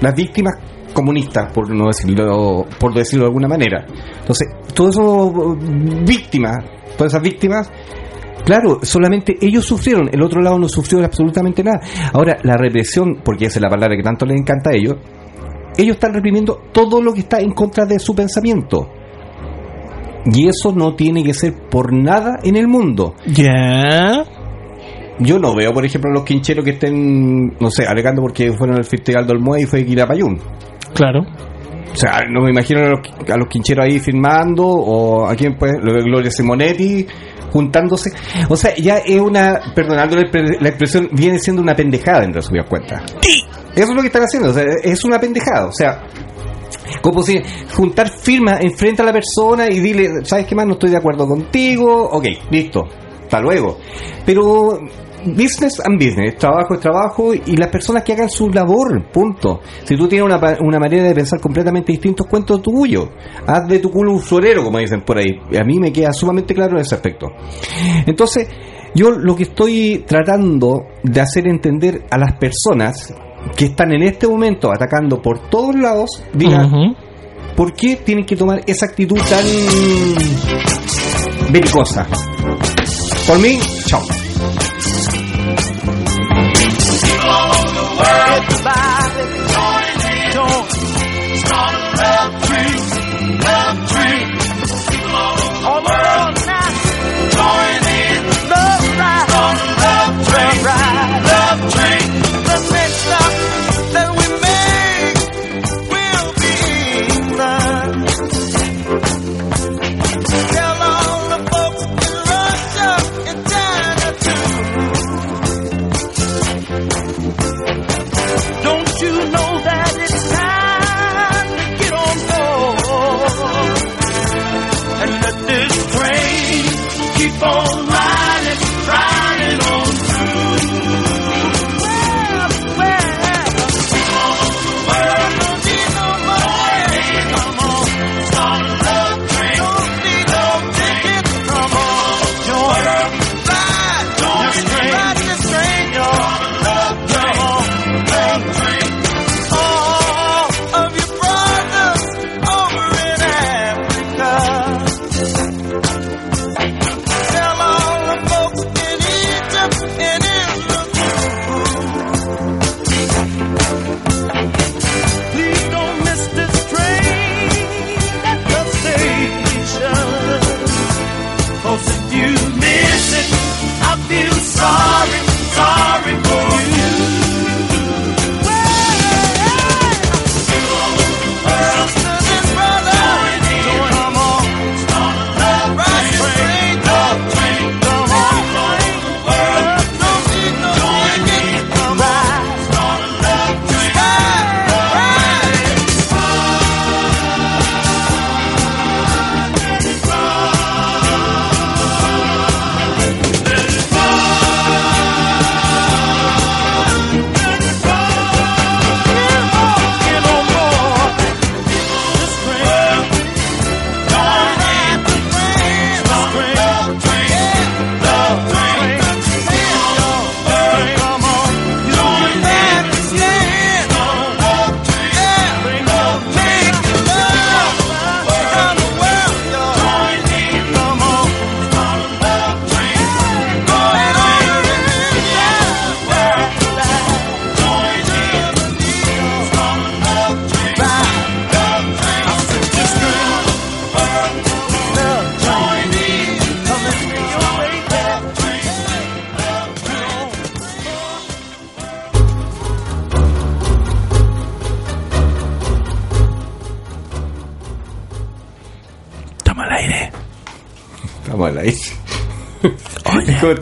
[0.00, 0.54] las víctimas
[0.92, 3.84] comunistas, por no decirlo, por decirlo de alguna manera.
[4.20, 6.58] Entonces, todas esas víctimas,
[6.96, 7.70] todas esas víctimas
[8.44, 11.80] Claro, solamente ellos sufrieron, el otro lado no sufrió absolutamente nada.
[12.12, 14.96] Ahora, la represión, porque esa es la palabra que tanto les encanta a ellos,
[15.76, 18.88] ellos están reprimiendo todo lo que está en contra de su pensamiento.
[20.26, 23.14] Y eso no tiene que ser por nada en el mundo.
[23.26, 24.24] Ya.
[25.18, 28.76] Yo no veo, por ejemplo, a los quincheros que estén, no sé, alegando porque fueron
[28.76, 30.38] al Festival del Muay y fue Quirapayún.
[30.94, 31.20] Claro.
[31.92, 35.56] O sea, no me imagino a los, a los quincheros ahí firmando, o a quién
[35.56, 37.06] pues, Gloria Simonetti,
[37.54, 38.10] juntándose.
[38.48, 42.34] O sea, ya es una, perdonando la, expre- la expresión, viene siendo una pendejada en
[42.34, 43.02] resumidas cuentas.
[43.76, 45.66] Eso es lo que están haciendo, o sea, es una pendejada.
[45.66, 46.02] O sea,
[47.00, 47.40] como si
[47.74, 50.66] juntar firmas enfrente a la persona y dile, ¿sabes qué más?
[50.66, 52.08] No estoy de acuerdo contigo.
[52.10, 52.82] Ok, listo,
[53.22, 53.78] hasta luego.
[54.26, 54.78] Pero
[55.26, 59.60] business and business, trabajo es trabajo y las personas que hagan su labor, punto.
[59.84, 63.10] Si tú tienes una, una manera de pensar completamente distinto, cuento tuyo.
[63.46, 65.38] Haz de tu culo un florero, como dicen por ahí.
[65.58, 67.28] A mí me queda sumamente claro en ese aspecto.
[68.06, 68.48] Entonces,
[68.94, 73.12] yo lo que estoy tratando de hacer entender a las personas
[73.56, 76.94] que están en este momento atacando por todos lados, digan.
[77.56, 79.44] ¿por qué tienen que tomar esa actitud tan
[81.52, 82.06] belicosa?
[83.26, 84.02] Por mí, chao.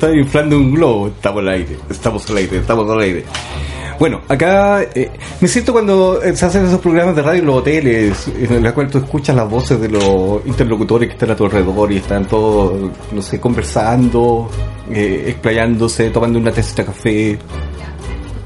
[0.02, 1.06] Es como estar inflando un globo.
[1.06, 3.24] Estamos al aire, estamos al aire, estamos al aire.
[4.00, 7.56] Bueno, acá eh, me siento cuando eh, se hacen esos programas de radio en los
[7.58, 11.44] hoteles, en los cuales tú escuchas las voces de los interlocutores que están a tu
[11.44, 14.50] alrededor y están todos, no sé, conversando,
[14.90, 17.38] eh, explayándose, tomando una tacita de café.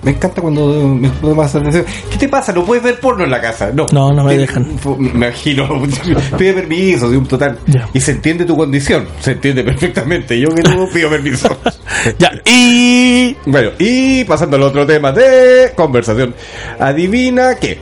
[0.07, 1.09] Me encanta cuando me
[1.43, 1.85] atención.
[2.09, 2.53] ¿Qué te pasa?
[2.53, 3.73] ¿No puedes ver porno en la casa?
[3.75, 4.77] No, No, no me Te- dejan.
[4.99, 5.69] Me imagino.
[6.39, 7.59] Pide permiso, de un total.
[7.93, 9.09] Y se entiende tu condición.
[9.19, 10.39] Se entiende perfectamente.
[10.39, 11.49] Yo que no pido permiso.
[12.21, 16.35] Ya, y Bueno, y pasando al otro tema de conversación.
[16.79, 17.79] Adivina qué.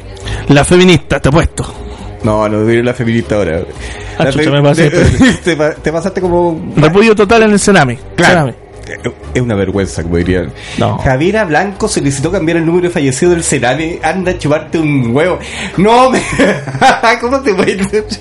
[0.48, 1.64] la feminista, te he puesto.
[2.22, 3.60] No, no diré la feminista ahora.
[4.16, 4.90] Ah, La chucha, fe- me pasé,
[5.44, 6.72] te, pa- te pasaste como.
[6.76, 7.98] Repudio total en el Sename.
[8.16, 8.54] Claro.
[9.34, 10.52] Es una vergüenza, como dirían.
[10.78, 10.98] No.
[10.98, 13.98] Javiera Blanco solicitó cambiar el número de fallecidos del Sename.
[14.02, 15.38] Anda a chuparte un huevo.
[15.76, 16.20] No, me...
[17.20, 18.20] ¿cómo te puedes.?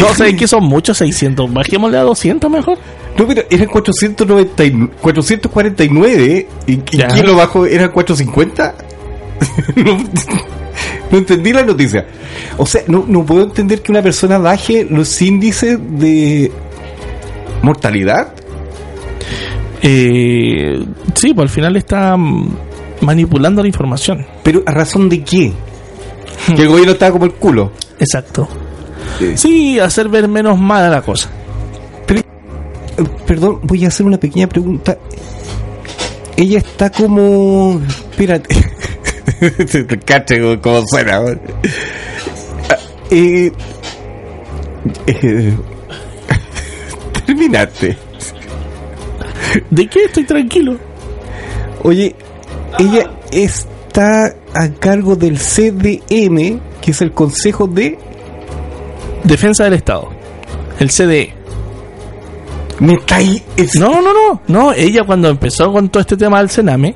[0.00, 1.52] No sé, que son muchos 600.
[1.52, 2.78] Bajémosle a 200 mejor.
[3.16, 6.76] No, pero eran 490 y- 449 y, y.
[6.78, 7.66] ¿quién lo bajó?
[7.66, 8.74] ¿Eran 450?
[9.76, 9.98] no,
[11.10, 12.06] no entendí la noticia.
[12.56, 16.50] O sea, no, no puedo entender que una persona baje los índices de
[17.62, 18.32] mortalidad.
[19.82, 22.56] Eh, sí, pues al final está mm,
[23.00, 24.26] manipulando la información.
[24.42, 25.52] Pero ¿a razón de qué?
[26.54, 27.72] Que el gobierno estaba como el culo.
[27.98, 28.48] Exacto.
[29.18, 29.36] Sí.
[29.36, 31.30] Sí, hacer ver menos mala la cosa.
[32.06, 32.24] Pero, eh,
[33.26, 34.96] perdón, voy a hacer una pequeña pregunta.
[36.36, 37.80] Ella está como...
[38.10, 38.54] Espérate.
[40.04, 41.18] Cache cómo suena.
[42.68, 42.76] Ah,
[43.10, 43.52] Eh,
[45.06, 45.54] eh,
[47.26, 47.96] terminaste.
[49.70, 50.76] ¿De qué estoy tranquilo?
[51.82, 52.14] Oye,
[52.78, 57.98] ella está a cargo del CDM, que es el Consejo de...
[59.24, 60.08] Defensa del Estado.
[60.78, 61.34] El CDE.
[62.80, 63.42] Me está ahí...
[63.56, 64.42] es- No, no, no.
[64.48, 66.94] No, ella cuando empezó con todo este tema del Sename,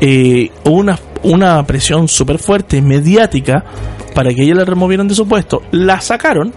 [0.00, 3.64] eh, hubo una, una presión súper fuerte, mediática,
[4.16, 5.62] para que ella la removieran de su puesto.
[5.72, 6.52] La sacaron,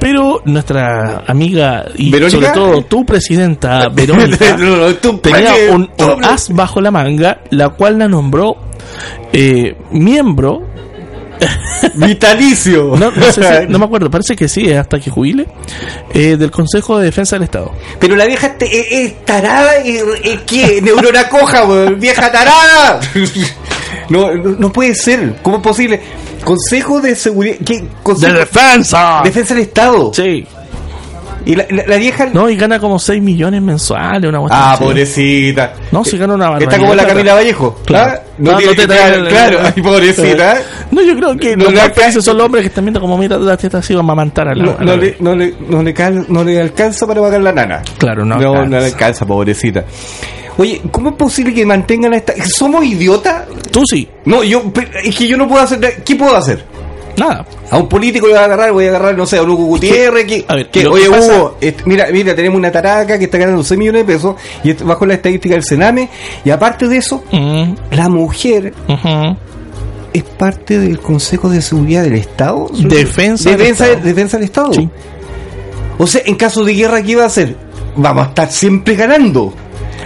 [0.00, 2.36] pero nuestra amiga y ¿Verónica?
[2.38, 4.56] sobre todo tu presidenta, Verónica,
[5.22, 8.56] tenía un, un as bajo la manga, la cual la nombró
[9.32, 10.66] eh, miembro
[11.94, 12.96] Vitalicio.
[12.96, 15.46] no, no sé si- no me acuerdo, parece que sí, hasta que jubile,
[16.12, 17.70] eh, del Consejo de Defensa del Estado.
[18.00, 21.64] Pero la vieja este- es, es tarada, es, es que neurona coja,
[21.96, 22.98] vieja tarada.
[24.08, 25.36] No puede ser.
[25.42, 26.00] ¿Cómo es posible?
[26.44, 27.84] Consejo de seguridad, ¿qué?
[28.02, 29.20] Consejo defensa!
[29.24, 30.12] defensa del Estado.
[30.14, 30.46] Sí.
[31.46, 34.84] Y la, la- la vieja No, y gana como 6 millones mensuales, una Ah, así.
[34.84, 35.72] pobrecita.
[35.92, 36.72] No, si gana una barbaridad.
[36.74, 37.06] Está como la.
[37.06, 37.80] Camila Vallejo.
[37.86, 38.12] Claro.
[38.18, 38.22] ¿ah?
[38.38, 38.76] No, No, tiene no
[39.24, 40.58] te Claro, ay, pobrecita.
[40.90, 43.38] No, yo creo que No los felices son los hombres que están viendo como mira
[43.38, 45.94] las tetas así van a amamantar a la, No, a le, no, le, no, le
[45.94, 47.82] cal- no le alcanza para pagar la nana.
[47.98, 49.84] Claro, no No, le alcanza, pobrecita.
[50.58, 52.34] Oye, ¿cómo es posible que mantengan esta...
[52.44, 53.44] ¿Somos idiotas?
[53.70, 54.62] Tú sí, No, yo...
[55.04, 56.02] Es que yo no puedo hacer...
[56.04, 56.64] ¿Qué puedo hacer?
[57.16, 57.44] nada.
[57.70, 60.24] A un político le voy a agarrar, voy a agarrar, no sé, a Hugo Gutiérrez,
[60.24, 63.38] que, a ver, que, oye, pasa- Hugo, este, mira, mira, tenemos una taraca que está
[63.38, 66.08] ganando 6 millones de pesos y esto bajo la estadística del Sename,
[66.44, 68.72] y aparte de eso, Mm, la mujer
[70.12, 72.68] es parte del Consejo de Seguridad del Estado.
[72.72, 74.04] Defensa del defensa, Estado.
[74.06, 74.72] defensa del Estado.
[74.74, 74.88] Sí.
[75.98, 77.56] O sea, en caso de guerra, ¿qué va a hacer?
[77.96, 79.52] Vamos a estar siempre ganando.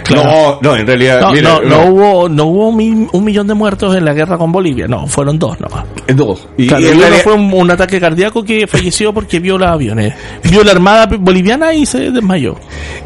[0.03, 0.59] Claro.
[0.61, 3.53] No, no, en realidad, No, mira, no, no hubo, no hubo mi- un millón de
[3.53, 4.87] muertos en la guerra con Bolivia.
[4.87, 5.85] No, fueron dos nomás.
[6.15, 6.47] dos.
[6.57, 9.69] Y, Claro, y uno realidad- fue un, un ataque cardíaco que falleció porque vio los
[9.69, 10.13] aviones.
[10.43, 12.55] Vio la armada boliviana y se desmayó.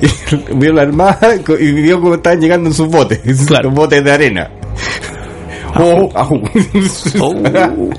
[0.55, 3.69] vio la armada y vio cómo estaban llegando en sus botes, Claro.
[3.69, 4.49] sus botes de arena.
[5.75, 6.41] Oh, au.
[7.21, 7.35] Oh,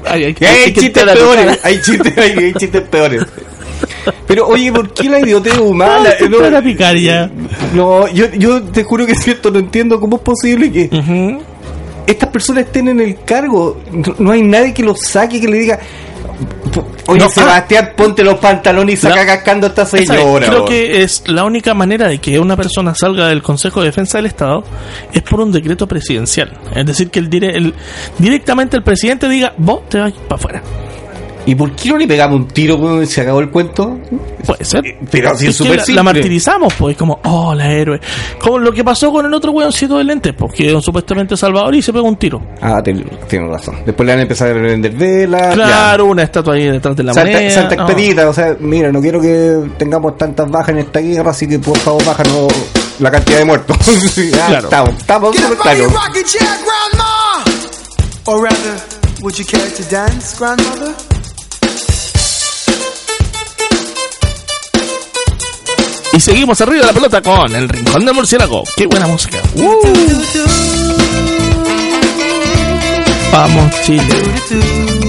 [0.07, 3.23] ay, hay, hay que chistes peores, hay chistes, hay, hay chistes peores.
[4.27, 6.11] Pero oye, ¿por qué la idiotez humana?
[6.11, 7.31] Hay que entrar a picar ya.
[7.75, 11.39] no, yo, yo te juro que es cierto, no entiendo cómo es posible que
[12.07, 13.81] estas personas estén en el cargo.
[13.93, 15.79] No, no hay nadie que los saque, que le diga,
[17.07, 17.31] oye, No, ah.
[17.31, 20.47] Sebastián, ponte los pantalones y saca La- cascando a esta señora.
[20.47, 20.69] Creo weón".
[20.69, 24.27] que es la única manera de que una persona salga del Consejo de Defensa del
[24.27, 24.65] Estado
[25.13, 26.57] es por un decreto presidencial.
[26.75, 27.75] Es decir, que el, dire- el-
[28.19, 30.63] directamente el presidente diga, vos te vas para afuera.
[31.47, 33.99] ¿Y por qué no le pegamos un tiro cuando se acabó el cuento?
[34.45, 34.85] Puede ser.
[35.11, 35.95] Pero así es súper la, simple.
[35.97, 38.01] la martirizamos, pues, como, oh, la héroe.
[38.41, 41.83] Como lo que pasó con el otro weoncito de lentes, porque era supuestamente Salvador y
[41.83, 42.43] se pegó un tiro.
[42.61, 43.07] Ah, tienes
[43.49, 43.77] razón.
[43.87, 45.55] Después le van a empezar a vender velas.
[45.55, 47.51] Claro, una estatua ahí detrás de la Santa, moneda.
[47.51, 47.83] Santa no.
[47.85, 51.59] Expedita, o sea, mira, no quiero que tengamos tantas bajas en esta guerra, así que
[51.59, 52.53] por favor bájanos
[52.99, 53.77] la cantidad de muertos.
[54.29, 54.65] Ya, Claro.
[54.65, 55.37] Estamos, estamos
[56.65, 57.45] Grandma!
[58.27, 58.77] Or rather,
[59.23, 60.95] would you care to dance, Grandmother?
[66.13, 68.65] Y seguimos arriba de la pelota con El Rincón del Murciélago.
[68.77, 69.39] Qué buena música.
[69.55, 69.77] Uh.
[73.33, 75.08] Vamos, Chile.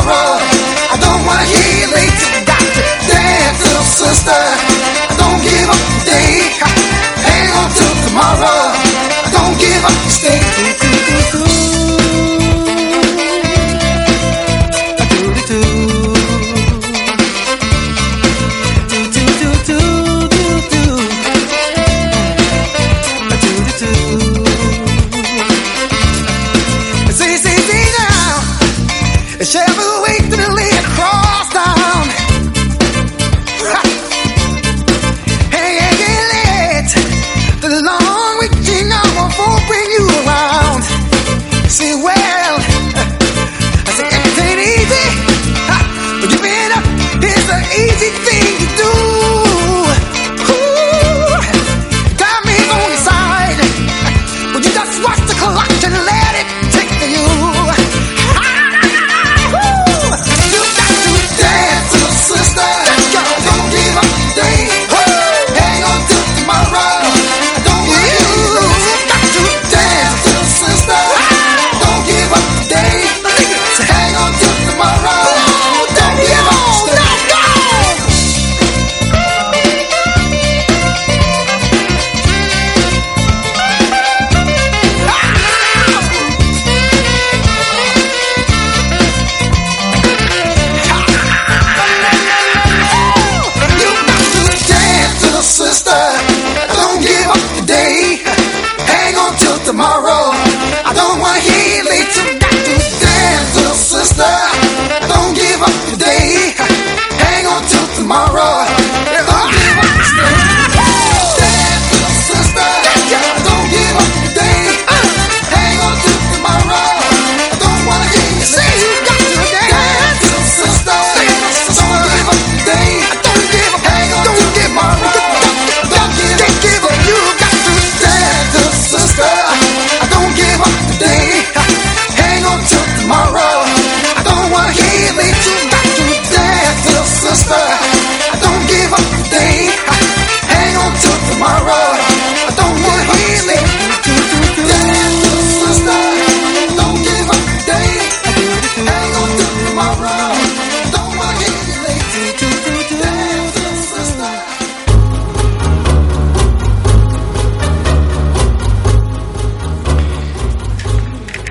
[0.00, 0.23] Tomorrow.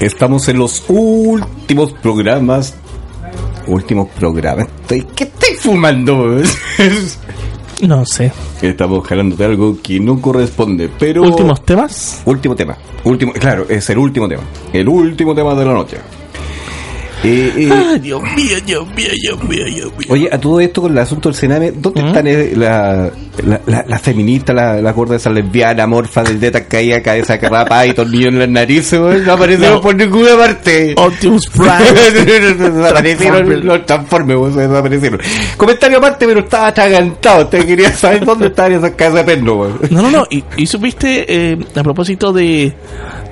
[0.04, 2.76] Estamos en los últimos programas.
[3.68, 4.68] Últimos programas.
[4.82, 6.41] Estoy- ¿Qué estoy fumando?
[7.82, 8.32] No sé.
[8.62, 11.24] Estamos jalando de algo que no corresponde, pero...
[11.24, 12.22] Últimos temas.
[12.26, 12.78] Último tema.
[13.04, 14.43] Último, claro, es el último tema.
[14.72, 15.97] El último tema de la noche.
[17.24, 20.07] Eh, eh, Ay, Dios mío, Dios mío, Dios mío, Dios mío.
[20.09, 22.07] Oye, a todo esto con el asunto del Sename, ¿dónde ¿Mm?
[22.07, 23.09] están eh, la,
[23.45, 27.86] la, la, la feminista, la, la gorda esa lesbiana, morfa, del deta caída, cabeza carrapa
[27.88, 29.26] y tornillo en las narices, weón?
[29.26, 29.82] No aparecieron No.
[29.82, 30.95] por ninguna parte.
[30.97, 32.26] Optimus Prime.
[32.57, 35.19] desaparecieron los transformes, weón, desaparecieron.
[35.57, 37.47] Comentario aparte, pero estaba atragantado.
[37.47, 39.80] Te quería saber dónde estaban esas casas de perno, weón.
[39.89, 40.28] No, no, no.
[40.30, 42.74] Y, y supiste, eh, a propósito de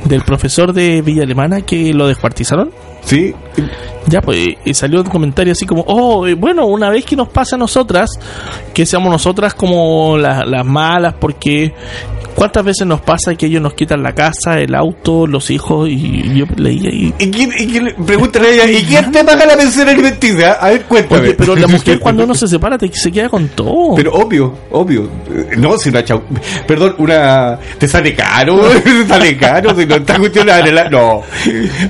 [0.06, 2.72] del profesor de Villa Alemana que lo descuartizaron.
[3.04, 3.34] Sí,
[4.08, 7.30] Ya, pues, y salió un comentario así como, oh, eh, bueno, una vez que nos
[7.30, 8.10] pasa a nosotras,
[8.74, 11.74] que seamos nosotras como la- las malas, porque
[12.36, 15.90] ¿Cuántas veces nos pasa que ellos nos quitan la casa, el auto, los hijos?
[15.90, 17.14] Y yo leía y.
[17.20, 20.54] ¿Y quién, y quién, pregúntale a ella, ¿y quién te paga la pensión alimenticia?
[20.54, 21.22] A ver, cuéntame.
[21.22, 23.96] Oye, pero la mujer cuando uno se separa te, se queda con todo.
[23.96, 25.10] Pero obvio, obvio.
[25.58, 26.22] No, si una chau...
[26.68, 27.58] Perdón, una...
[27.78, 28.60] ¿Te sale caro?
[28.84, 29.76] ¿Te sale caro?
[29.76, 30.90] Si no está cuestión la...
[30.90, 31.22] No.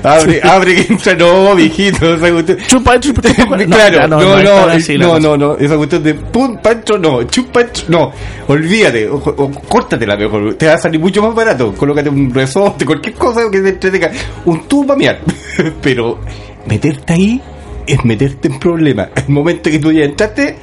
[0.02, 1.14] Abre, abre que entra.
[1.14, 2.14] No, viejito.
[2.14, 2.58] Esa cuestión...
[2.66, 3.56] chupa, chupa, chupa.
[3.56, 7.22] No, claro, no, no, no, así no, no, no, esa cuestión de pum, pancho, no,
[7.24, 8.12] chup, pancho, no,
[8.48, 12.84] olvídate, o, o córtatela mejor, te va a salir mucho más barato, colócate un resorte,
[12.84, 14.10] cualquier cosa que te entretenga,
[14.44, 15.20] un tubo para miar,
[15.82, 16.18] pero
[16.66, 17.42] meterte ahí
[17.86, 20.56] es meterte en problemas, el momento que tú ya entraste,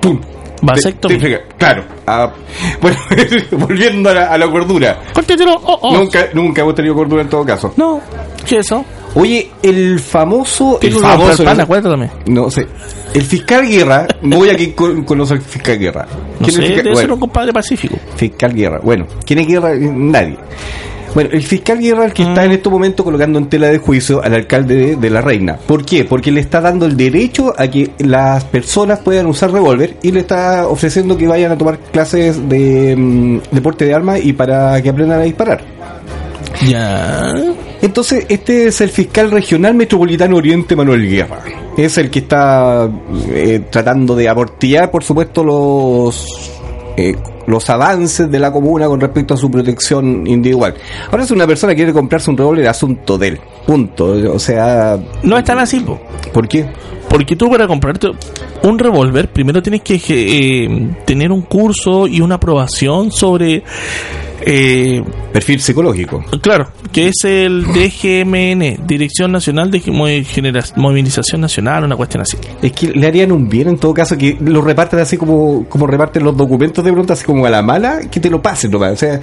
[0.00, 0.20] pum,
[0.62, 1.40] Vasectomía.
[1.58, 2.32] claro, ah,
[2.80, 2.96] bueno,
[3.66, 5.54] volviendo a la, a la cordura, Córtatelo.
[5.54, 5.96] Oh, oh.
[5.96, 7.72] nunca, nunca hemos tenido cordura en todo caso.
[7.76, 8.00] No,
[8.46, 8.84] ¿qué es eso?
[9.16, 11.62] Oye, el famoso, el famoso, pan, ¿no?
[11.64, 12.10] acuérdame.
[12.26, 12.66] No sé.
[13.14, 16.06] El fiscal Guerra, voy a que con- conoce al fiscal Guerra.
[16.38, 16.84] No ¿Quién sé, es el fiscal?
[16.84, 17.96] debe ser Bueno, un compadre pacífico.
[18.16, 18.80] fiscal Guerra.
[18.82, 19.72] Bueno, ¿quién es Guerra?
[19.72, 20.36] Eh, Nadie.
[21.14, 22.44] Bueno, el fiscal Guerra es el que está Mm.
[22.44, 25.56] en este momento colocando en tela de juicio al alcalde de, de la reina.
[25.56, 26.04] ¿Por qué?
[26.04, 30.20] Porque le está dando el derecho a que las personas puedan usar revólver y le
[30.20, 34.90] está ofreciendo que vayan a tomar clases de mm, deporte de armas y para que
[34.90, 35.62] aprendan a disparar.
[36.64, 37.34] Ya.
[37.82, 41.42] Entonces, este es el fiscal regional metropolitano Oriente Manuel Guerra.
[41.76, 42.88] Es el que está
[43.28, 46.26] eh, tratando de abortillar, por supuesto, los
[46.96, 47.14] eh,
[47.46, 50.74] los avances de la comuna con respecto a su protección individual.
[51.10, 53.40] Ahora, si una persona quiere comprarse un revólver, asunto de él.
[53.66, 54.06] Punto.
[54.32, 56.00] O sea, No es tan así, po.
[56.32, 56.66] ¿por qué?
[57.08, 58.10] Porque tú para comprarte
[58.62, 63.62] un revólver, primero tienes que eh, tener un curso y una aprobación sobre...
[64.48, 65.02] Eh,
[65.32, 66.22] Perfil psicológico.
[66.42, 69.82] claro, que es el DGMN, Dirección Nacional de
[70.76, 72.36] Movilización Nacional, una cuestión así.
[72.62, 75.86] Es que le harían un bien en todo caso que lo reparten así como, como
[75.86, 78.92] reparten los documentos de pronto, así como a la mala, que te lo pasen nomás.
[78.92, 79.20] O sea,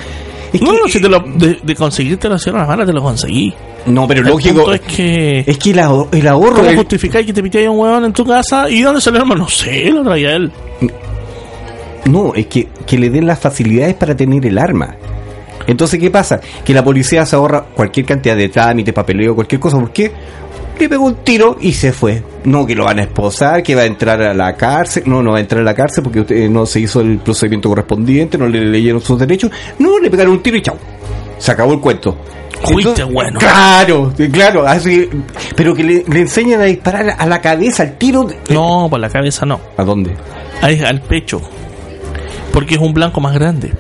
[0.52, 2.94] es No, que- no, si te lo, de, de conseguirte la cierra las malas, te
[2.94, 3.54] lo conseguí.
[3.86, 4.56] No, pero El lógico.
[4.56, 5.44] punto es que...
[5.46, 8.14] Es que el ahorro, el ahorro ¿Cómo justificáis que te pitáis a un huevón en
[8.14, 8.70] tu casa?
[8.70, 9.44] ¿Y dónde salió el hermano?
[9.44, 10.52] No sé, lo traía él.
[12.06, 14.96] no, es que, que le den las facilidades para tener el arma.
[15.68, 16.42] Entonces, ¿qué pasa?
[16.66, 19.80] Que la policía se ahorra cualquier cantidad de trámites, papeleo, cualquier cosa.
[19.80, 20.12] ¿Por qué?
[20.78, 22.22] Le pegó un tiro y se fue.
[22.44, 25.04] No, que lo van a esposar, que va a entrar a la cárcel.
[25.06, 27.70] No, no va a entrar a la cárcel porque usted no se hizo el procedimiento
[27.70, 29.52] correspondiente, no le leyeron sus derechos.
[29.80, 30.78] No, le pegaron un tiro y chao.
[31.38, 32.18] Se acabó el cuento.
[33.12, 33.40] Bueno.
[33.40, 34.66] Claro, claro.
[34.68, 35.10] Así,
[35.56, 38.28] pero que le, le enseñan a disparar a la cabeza, al tiro.
[38.50, 39.60] No, por la cabeza no.
[39.78, 40.16] ¿A dónde?
[40.62, 41.42] Ahí al pecho.
[42.52, 43.74] Porque es un blanco más grande.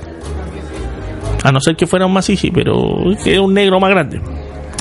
[1.43, 2.75] A no ser que fuera un masiji, pero
[3.23, 4.21] que es un negro más grande.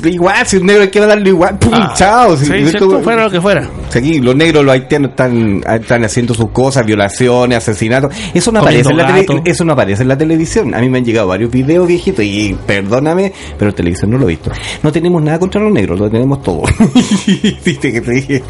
[0.04, 2.36] Igual, si un negro hay que darle igual, pum, Ah, chao.
[2.36, 3.68] sí, Si- cierto, fuera lo que fuera.
[3.94, 8.12] aquí los negros, los haitianos están, están haciendo sus cosas, violaciones, asesinatos.
[8.34, 10.74] Eso no Comiendo aparece en la eso no aparece en la televisión.
[10.74, 14.24] A mí me han llegado varios videos viejitos y perdóname, pero en televisión no lo
[14.24, 14.50] he visto.
[14.82, 16.62] No tenemos nada contra los negros, lo tenemos todo.
[17.64, 18.42] Viste que te dije.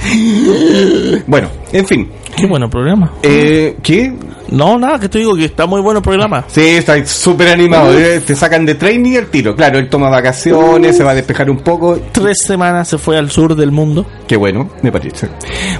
[1.27, 2.09] Bueno, en fin.
[2.37, 3.13] Qué bueno programa.
[3.23, 4.13] Eh, ¿Qué?
[4.53, 6.45] No, nada, que te digo que está muy bueno el programa.
[6.47, 7.99] Sí, está súper animado.
[7.99, 9.57] eh, Te sacan de training al tiro.
[9.57, 11.99] Claro, él toma vacaciones, se va a despejar un poco.
[12.13, 14.05] Tres semanas se fue al sur del mundo.
[14.27, 15.29] Qué bueno, me parece.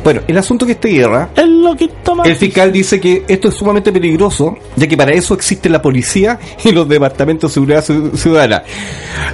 [0.03, 2.27] Bueno, el asunto que esta guerra, El loquito más.
[2.27, 6.39] el fiscal dice que esto es sumamente peligroso, ya que para eso existe la policía
[6.65, 8.63] y los departamentos de seguridad Ciu- ciudadana.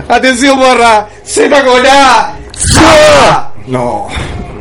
[0.09, 1.09] ¡Atención, borra!
[1.23, 2.35] ¡Se va con A!
[2.53, 3.48] ¡Sa!
[3.69, 4.07] No.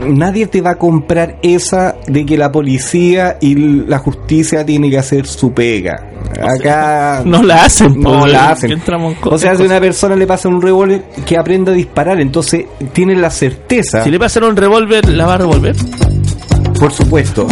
[0.05, 4.97] Nadie te va a comprar esa de que la policía y la justicia tiene que
[4.97, 6.12] hacer su pega.
[6.41, 8.82] Acá No la hacen, no la hacen.
[9.24, 12.20] O sea, si una persona le pasa un revólver, que aprenda a disparar.
[12.22, 14.03] Entonces, tiene la certeza.
[14.03, 15.76] Si le pasan un revólver, ¿la va a revolver?
[16.80, 17.47] Por supuesto.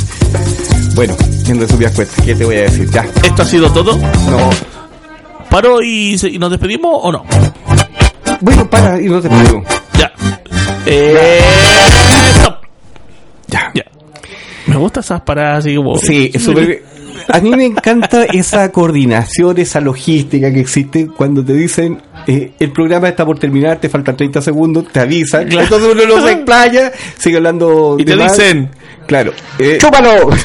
[0.94, 1.14] bueno,
[1.46, 2.90] en resumidas cuentas, ¿qué te voy a decir?
[2.90, 3.06] Ya.
[3.22, 3.96] Esto ha sido todo.
[3.96, 4.50] No.
[5.50, 7.24] ¿Paro y, y nos despedimos o no?
[8.40, 9.62] Bueno, para y no te pido.
[9.62, 9.79] Ya.
[10.86, 11.40] Eh,
[12.36, 12.56] stop.
[13.48, 13.70] Ya.
[13.74, 13.84] Ya.
[14.66, 15.96] Me gustan esas paradas así como.
[15.98, 16.30] Sí.
[17.28, 22.72] A mí me encanta esa coordinación, esa logística que existe cuando te dicen eh, el
[22.72, 25.62] programa está por terminar, te faltan 30 segundos, te avisan, Claro.
[25.64, 27.96] entonces uno no se explaya, sigue hablando.
[27.98, 28.70] Y de te dicen,
[29.06, 29.32] Claro.
[29.58, 30.30] Eh, ¡Chúpalo!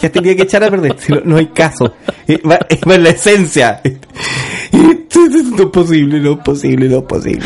[0.00, 0.96] Ya tenía que echar a perder.
[0.98, 1.94] si no, no hay caso.
[2.26, 2.58] Eh, va,
[2.88, 3.80] va en la esencia.
[4.72, 7.44] no es posible, no es posible, no es posible.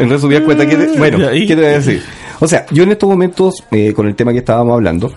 [0.00, 2.02] En resumidas cuentas, ¿qué te- bueno, ¿qué te voy a decir?
[2.40, 5.12] O sea, yo en estos momentos, eh, con el tema que estábamos hablando,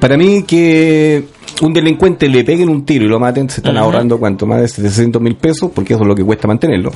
[0.00, 1.24] para mí que
[1.62, 4.68] un delincuente le peguen un tiro y lo maten, se están ahorrando cuánto, más de
[4.68, 6.92] 700 mil pesos, porque eso es lo que cuesta mantenerlo.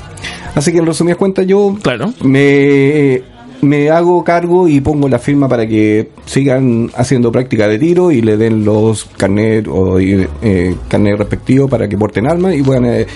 [0.55, 2.13] Así que en resumidas cuentas, yo Claro.
[2.23, 3.23] me
[3.63, 8.21] me hago cargo y pongo la firma para que sigan haciendo práctica de tiro y
[8.21, 13.07] le den los carnet o eh, carnet respectivos para que porten armas y puedan eh,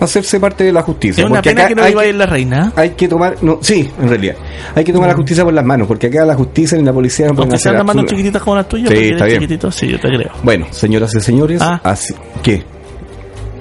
[0.00, 1.22] hacerse parte de la justicia.
[1.24, 2.72] Es una pena acá que no hay iba a ir la reina.
[2.74, 4.34] hay que tomar, no, sí, en realidad,
[4.74, 7.28] hay que tomar la justicia por las manos, porque acá la justicia ni la policía
[7.28, 9.48] no pueden hacer las manos chiquititas como las tuyas, Sí, está bien.
[9.70, 10.32] sí, yo te creo.
[10.42, 11.80] Bueno, señoras y señores, Ah.
[11.84, 12.64] así, ¿qué?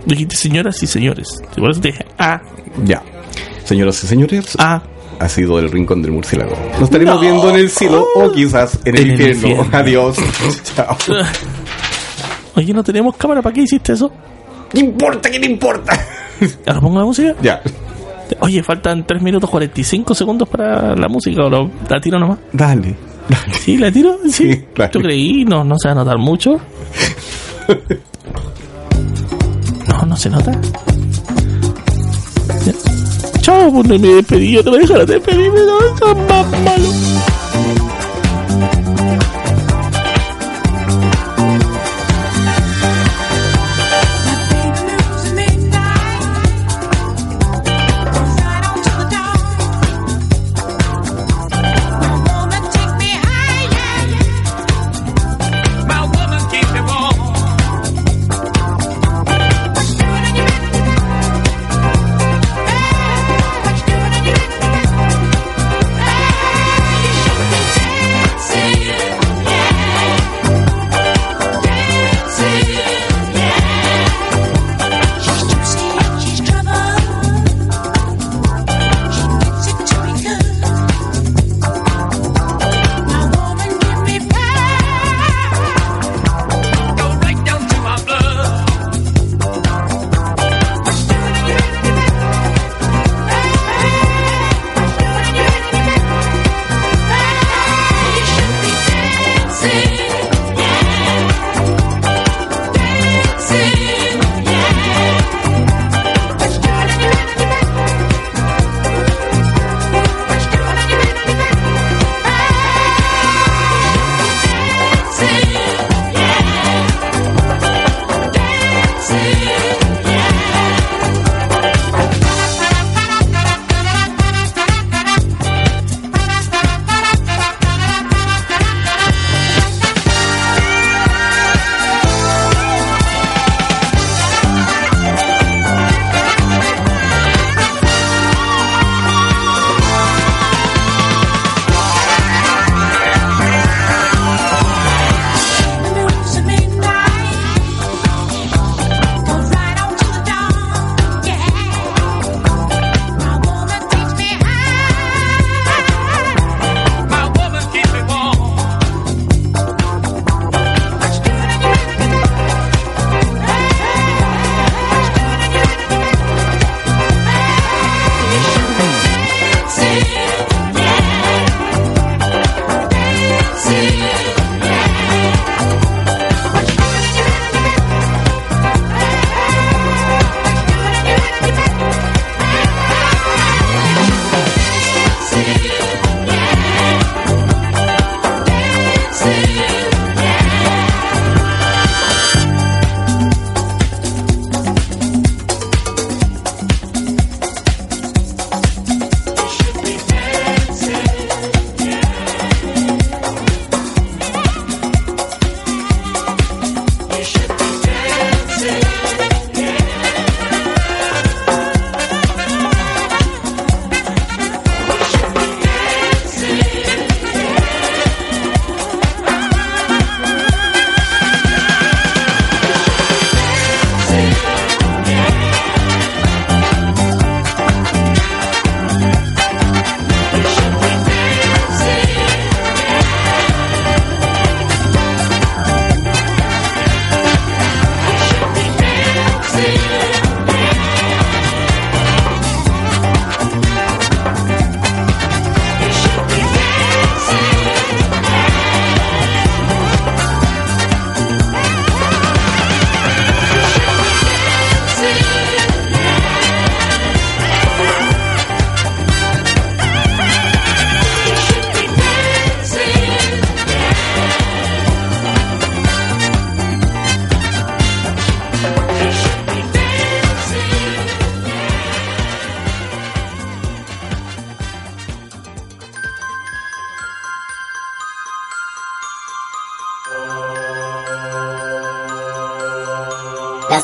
[0.05, 1.27] Dijiste señoras y señores.
[1.55, 2.41] Eso te dije, ah,
[2.85, 3.03] Ya.
[3.65, 4.81] Señoras y señores, ah.
[5.19, 6.55] Ha sido el rincón del murciélago.
[6.73, 7.21] Nos estaremos No.
[7.21, 9.65] viendo en el cielo o quizás en el, En el infierno.
[9.71, 10.17] Adiós.
[10.75, 10.97] Chao.
[12.55, 13.41] Oye, ¿no tenemos cámara?
[13.41, 14.11] ¿Para qué hiciste eso?
[14.69, 15.29] ¿Qué importa?
[15.29, 15.93] ¿Qué te importa?
[16.65, 17.33] ¿Ahora pongo la música?
[17.41, 17.61] ya.
[18.41, 21.43] Oye, faltan 3 minutos 45 segundos para la música.
[21.45, 22.39] ¿O lo- la tiro nomás?
[22.51, 22.93] Dale.
[23.29, 23.53] Dale.
[23.59, 23.77] ¿Sí?
[23.77, 24.17] ¿La tiro?
[24.29, 24.51] Sí.
[24.53, 24.65] Sí.
[24.91, 25.45] ¿Tú creí?
[25.45, 26.59] No, no se va a notar mucho.
[29.87, 30.51] No, no se nota.
[33.47, 34.51] Chao, no me despedí.
[34.51, 35.61] Yo te voy a dejar despedirme.
[35.61, 37.16] No, es más malo.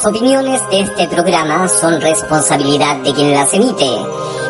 [0.04, 3.88] Las opiniones de este programa son responsabilidad de quien las emite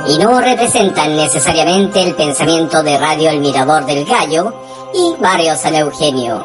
[0.07, 4.51] y no representan necesariamente el pensamiento de Radio El Mirador del Gallo
[4.95, 6.43] y Barrio San Eugenio.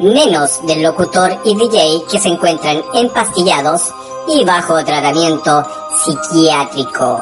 [0.00, 3.94] Menos del locutor y DJ que se encuentran empastillados
[4.26, 5.64] y bajo tratamiento
[6.04, 7.20] psiquiátrico.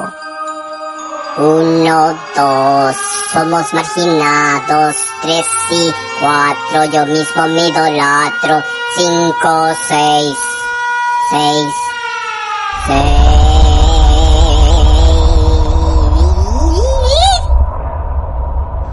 [1.37, 2.95] Uno, dos,
[3.31, 4.95] somos marginados.
[5.21, 8.63] Tres y cuatro, yo mismo me idolatro.
[8.97, 10.35] Cinco, seis,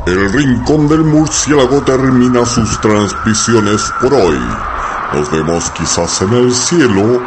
[0.06, 4.40] El rincón del murciélago termina sus transmisiones por hoy.
[5.12, 7.20] Nos vemos quizás en el cielo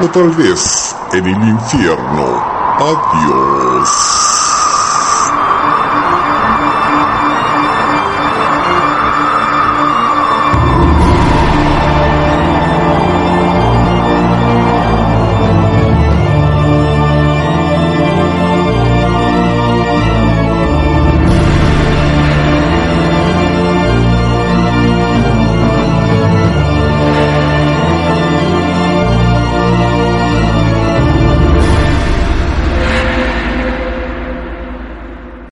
[0.00, 2.42] o tal vez en el infierno.
[2.78, 4.53] Adiós.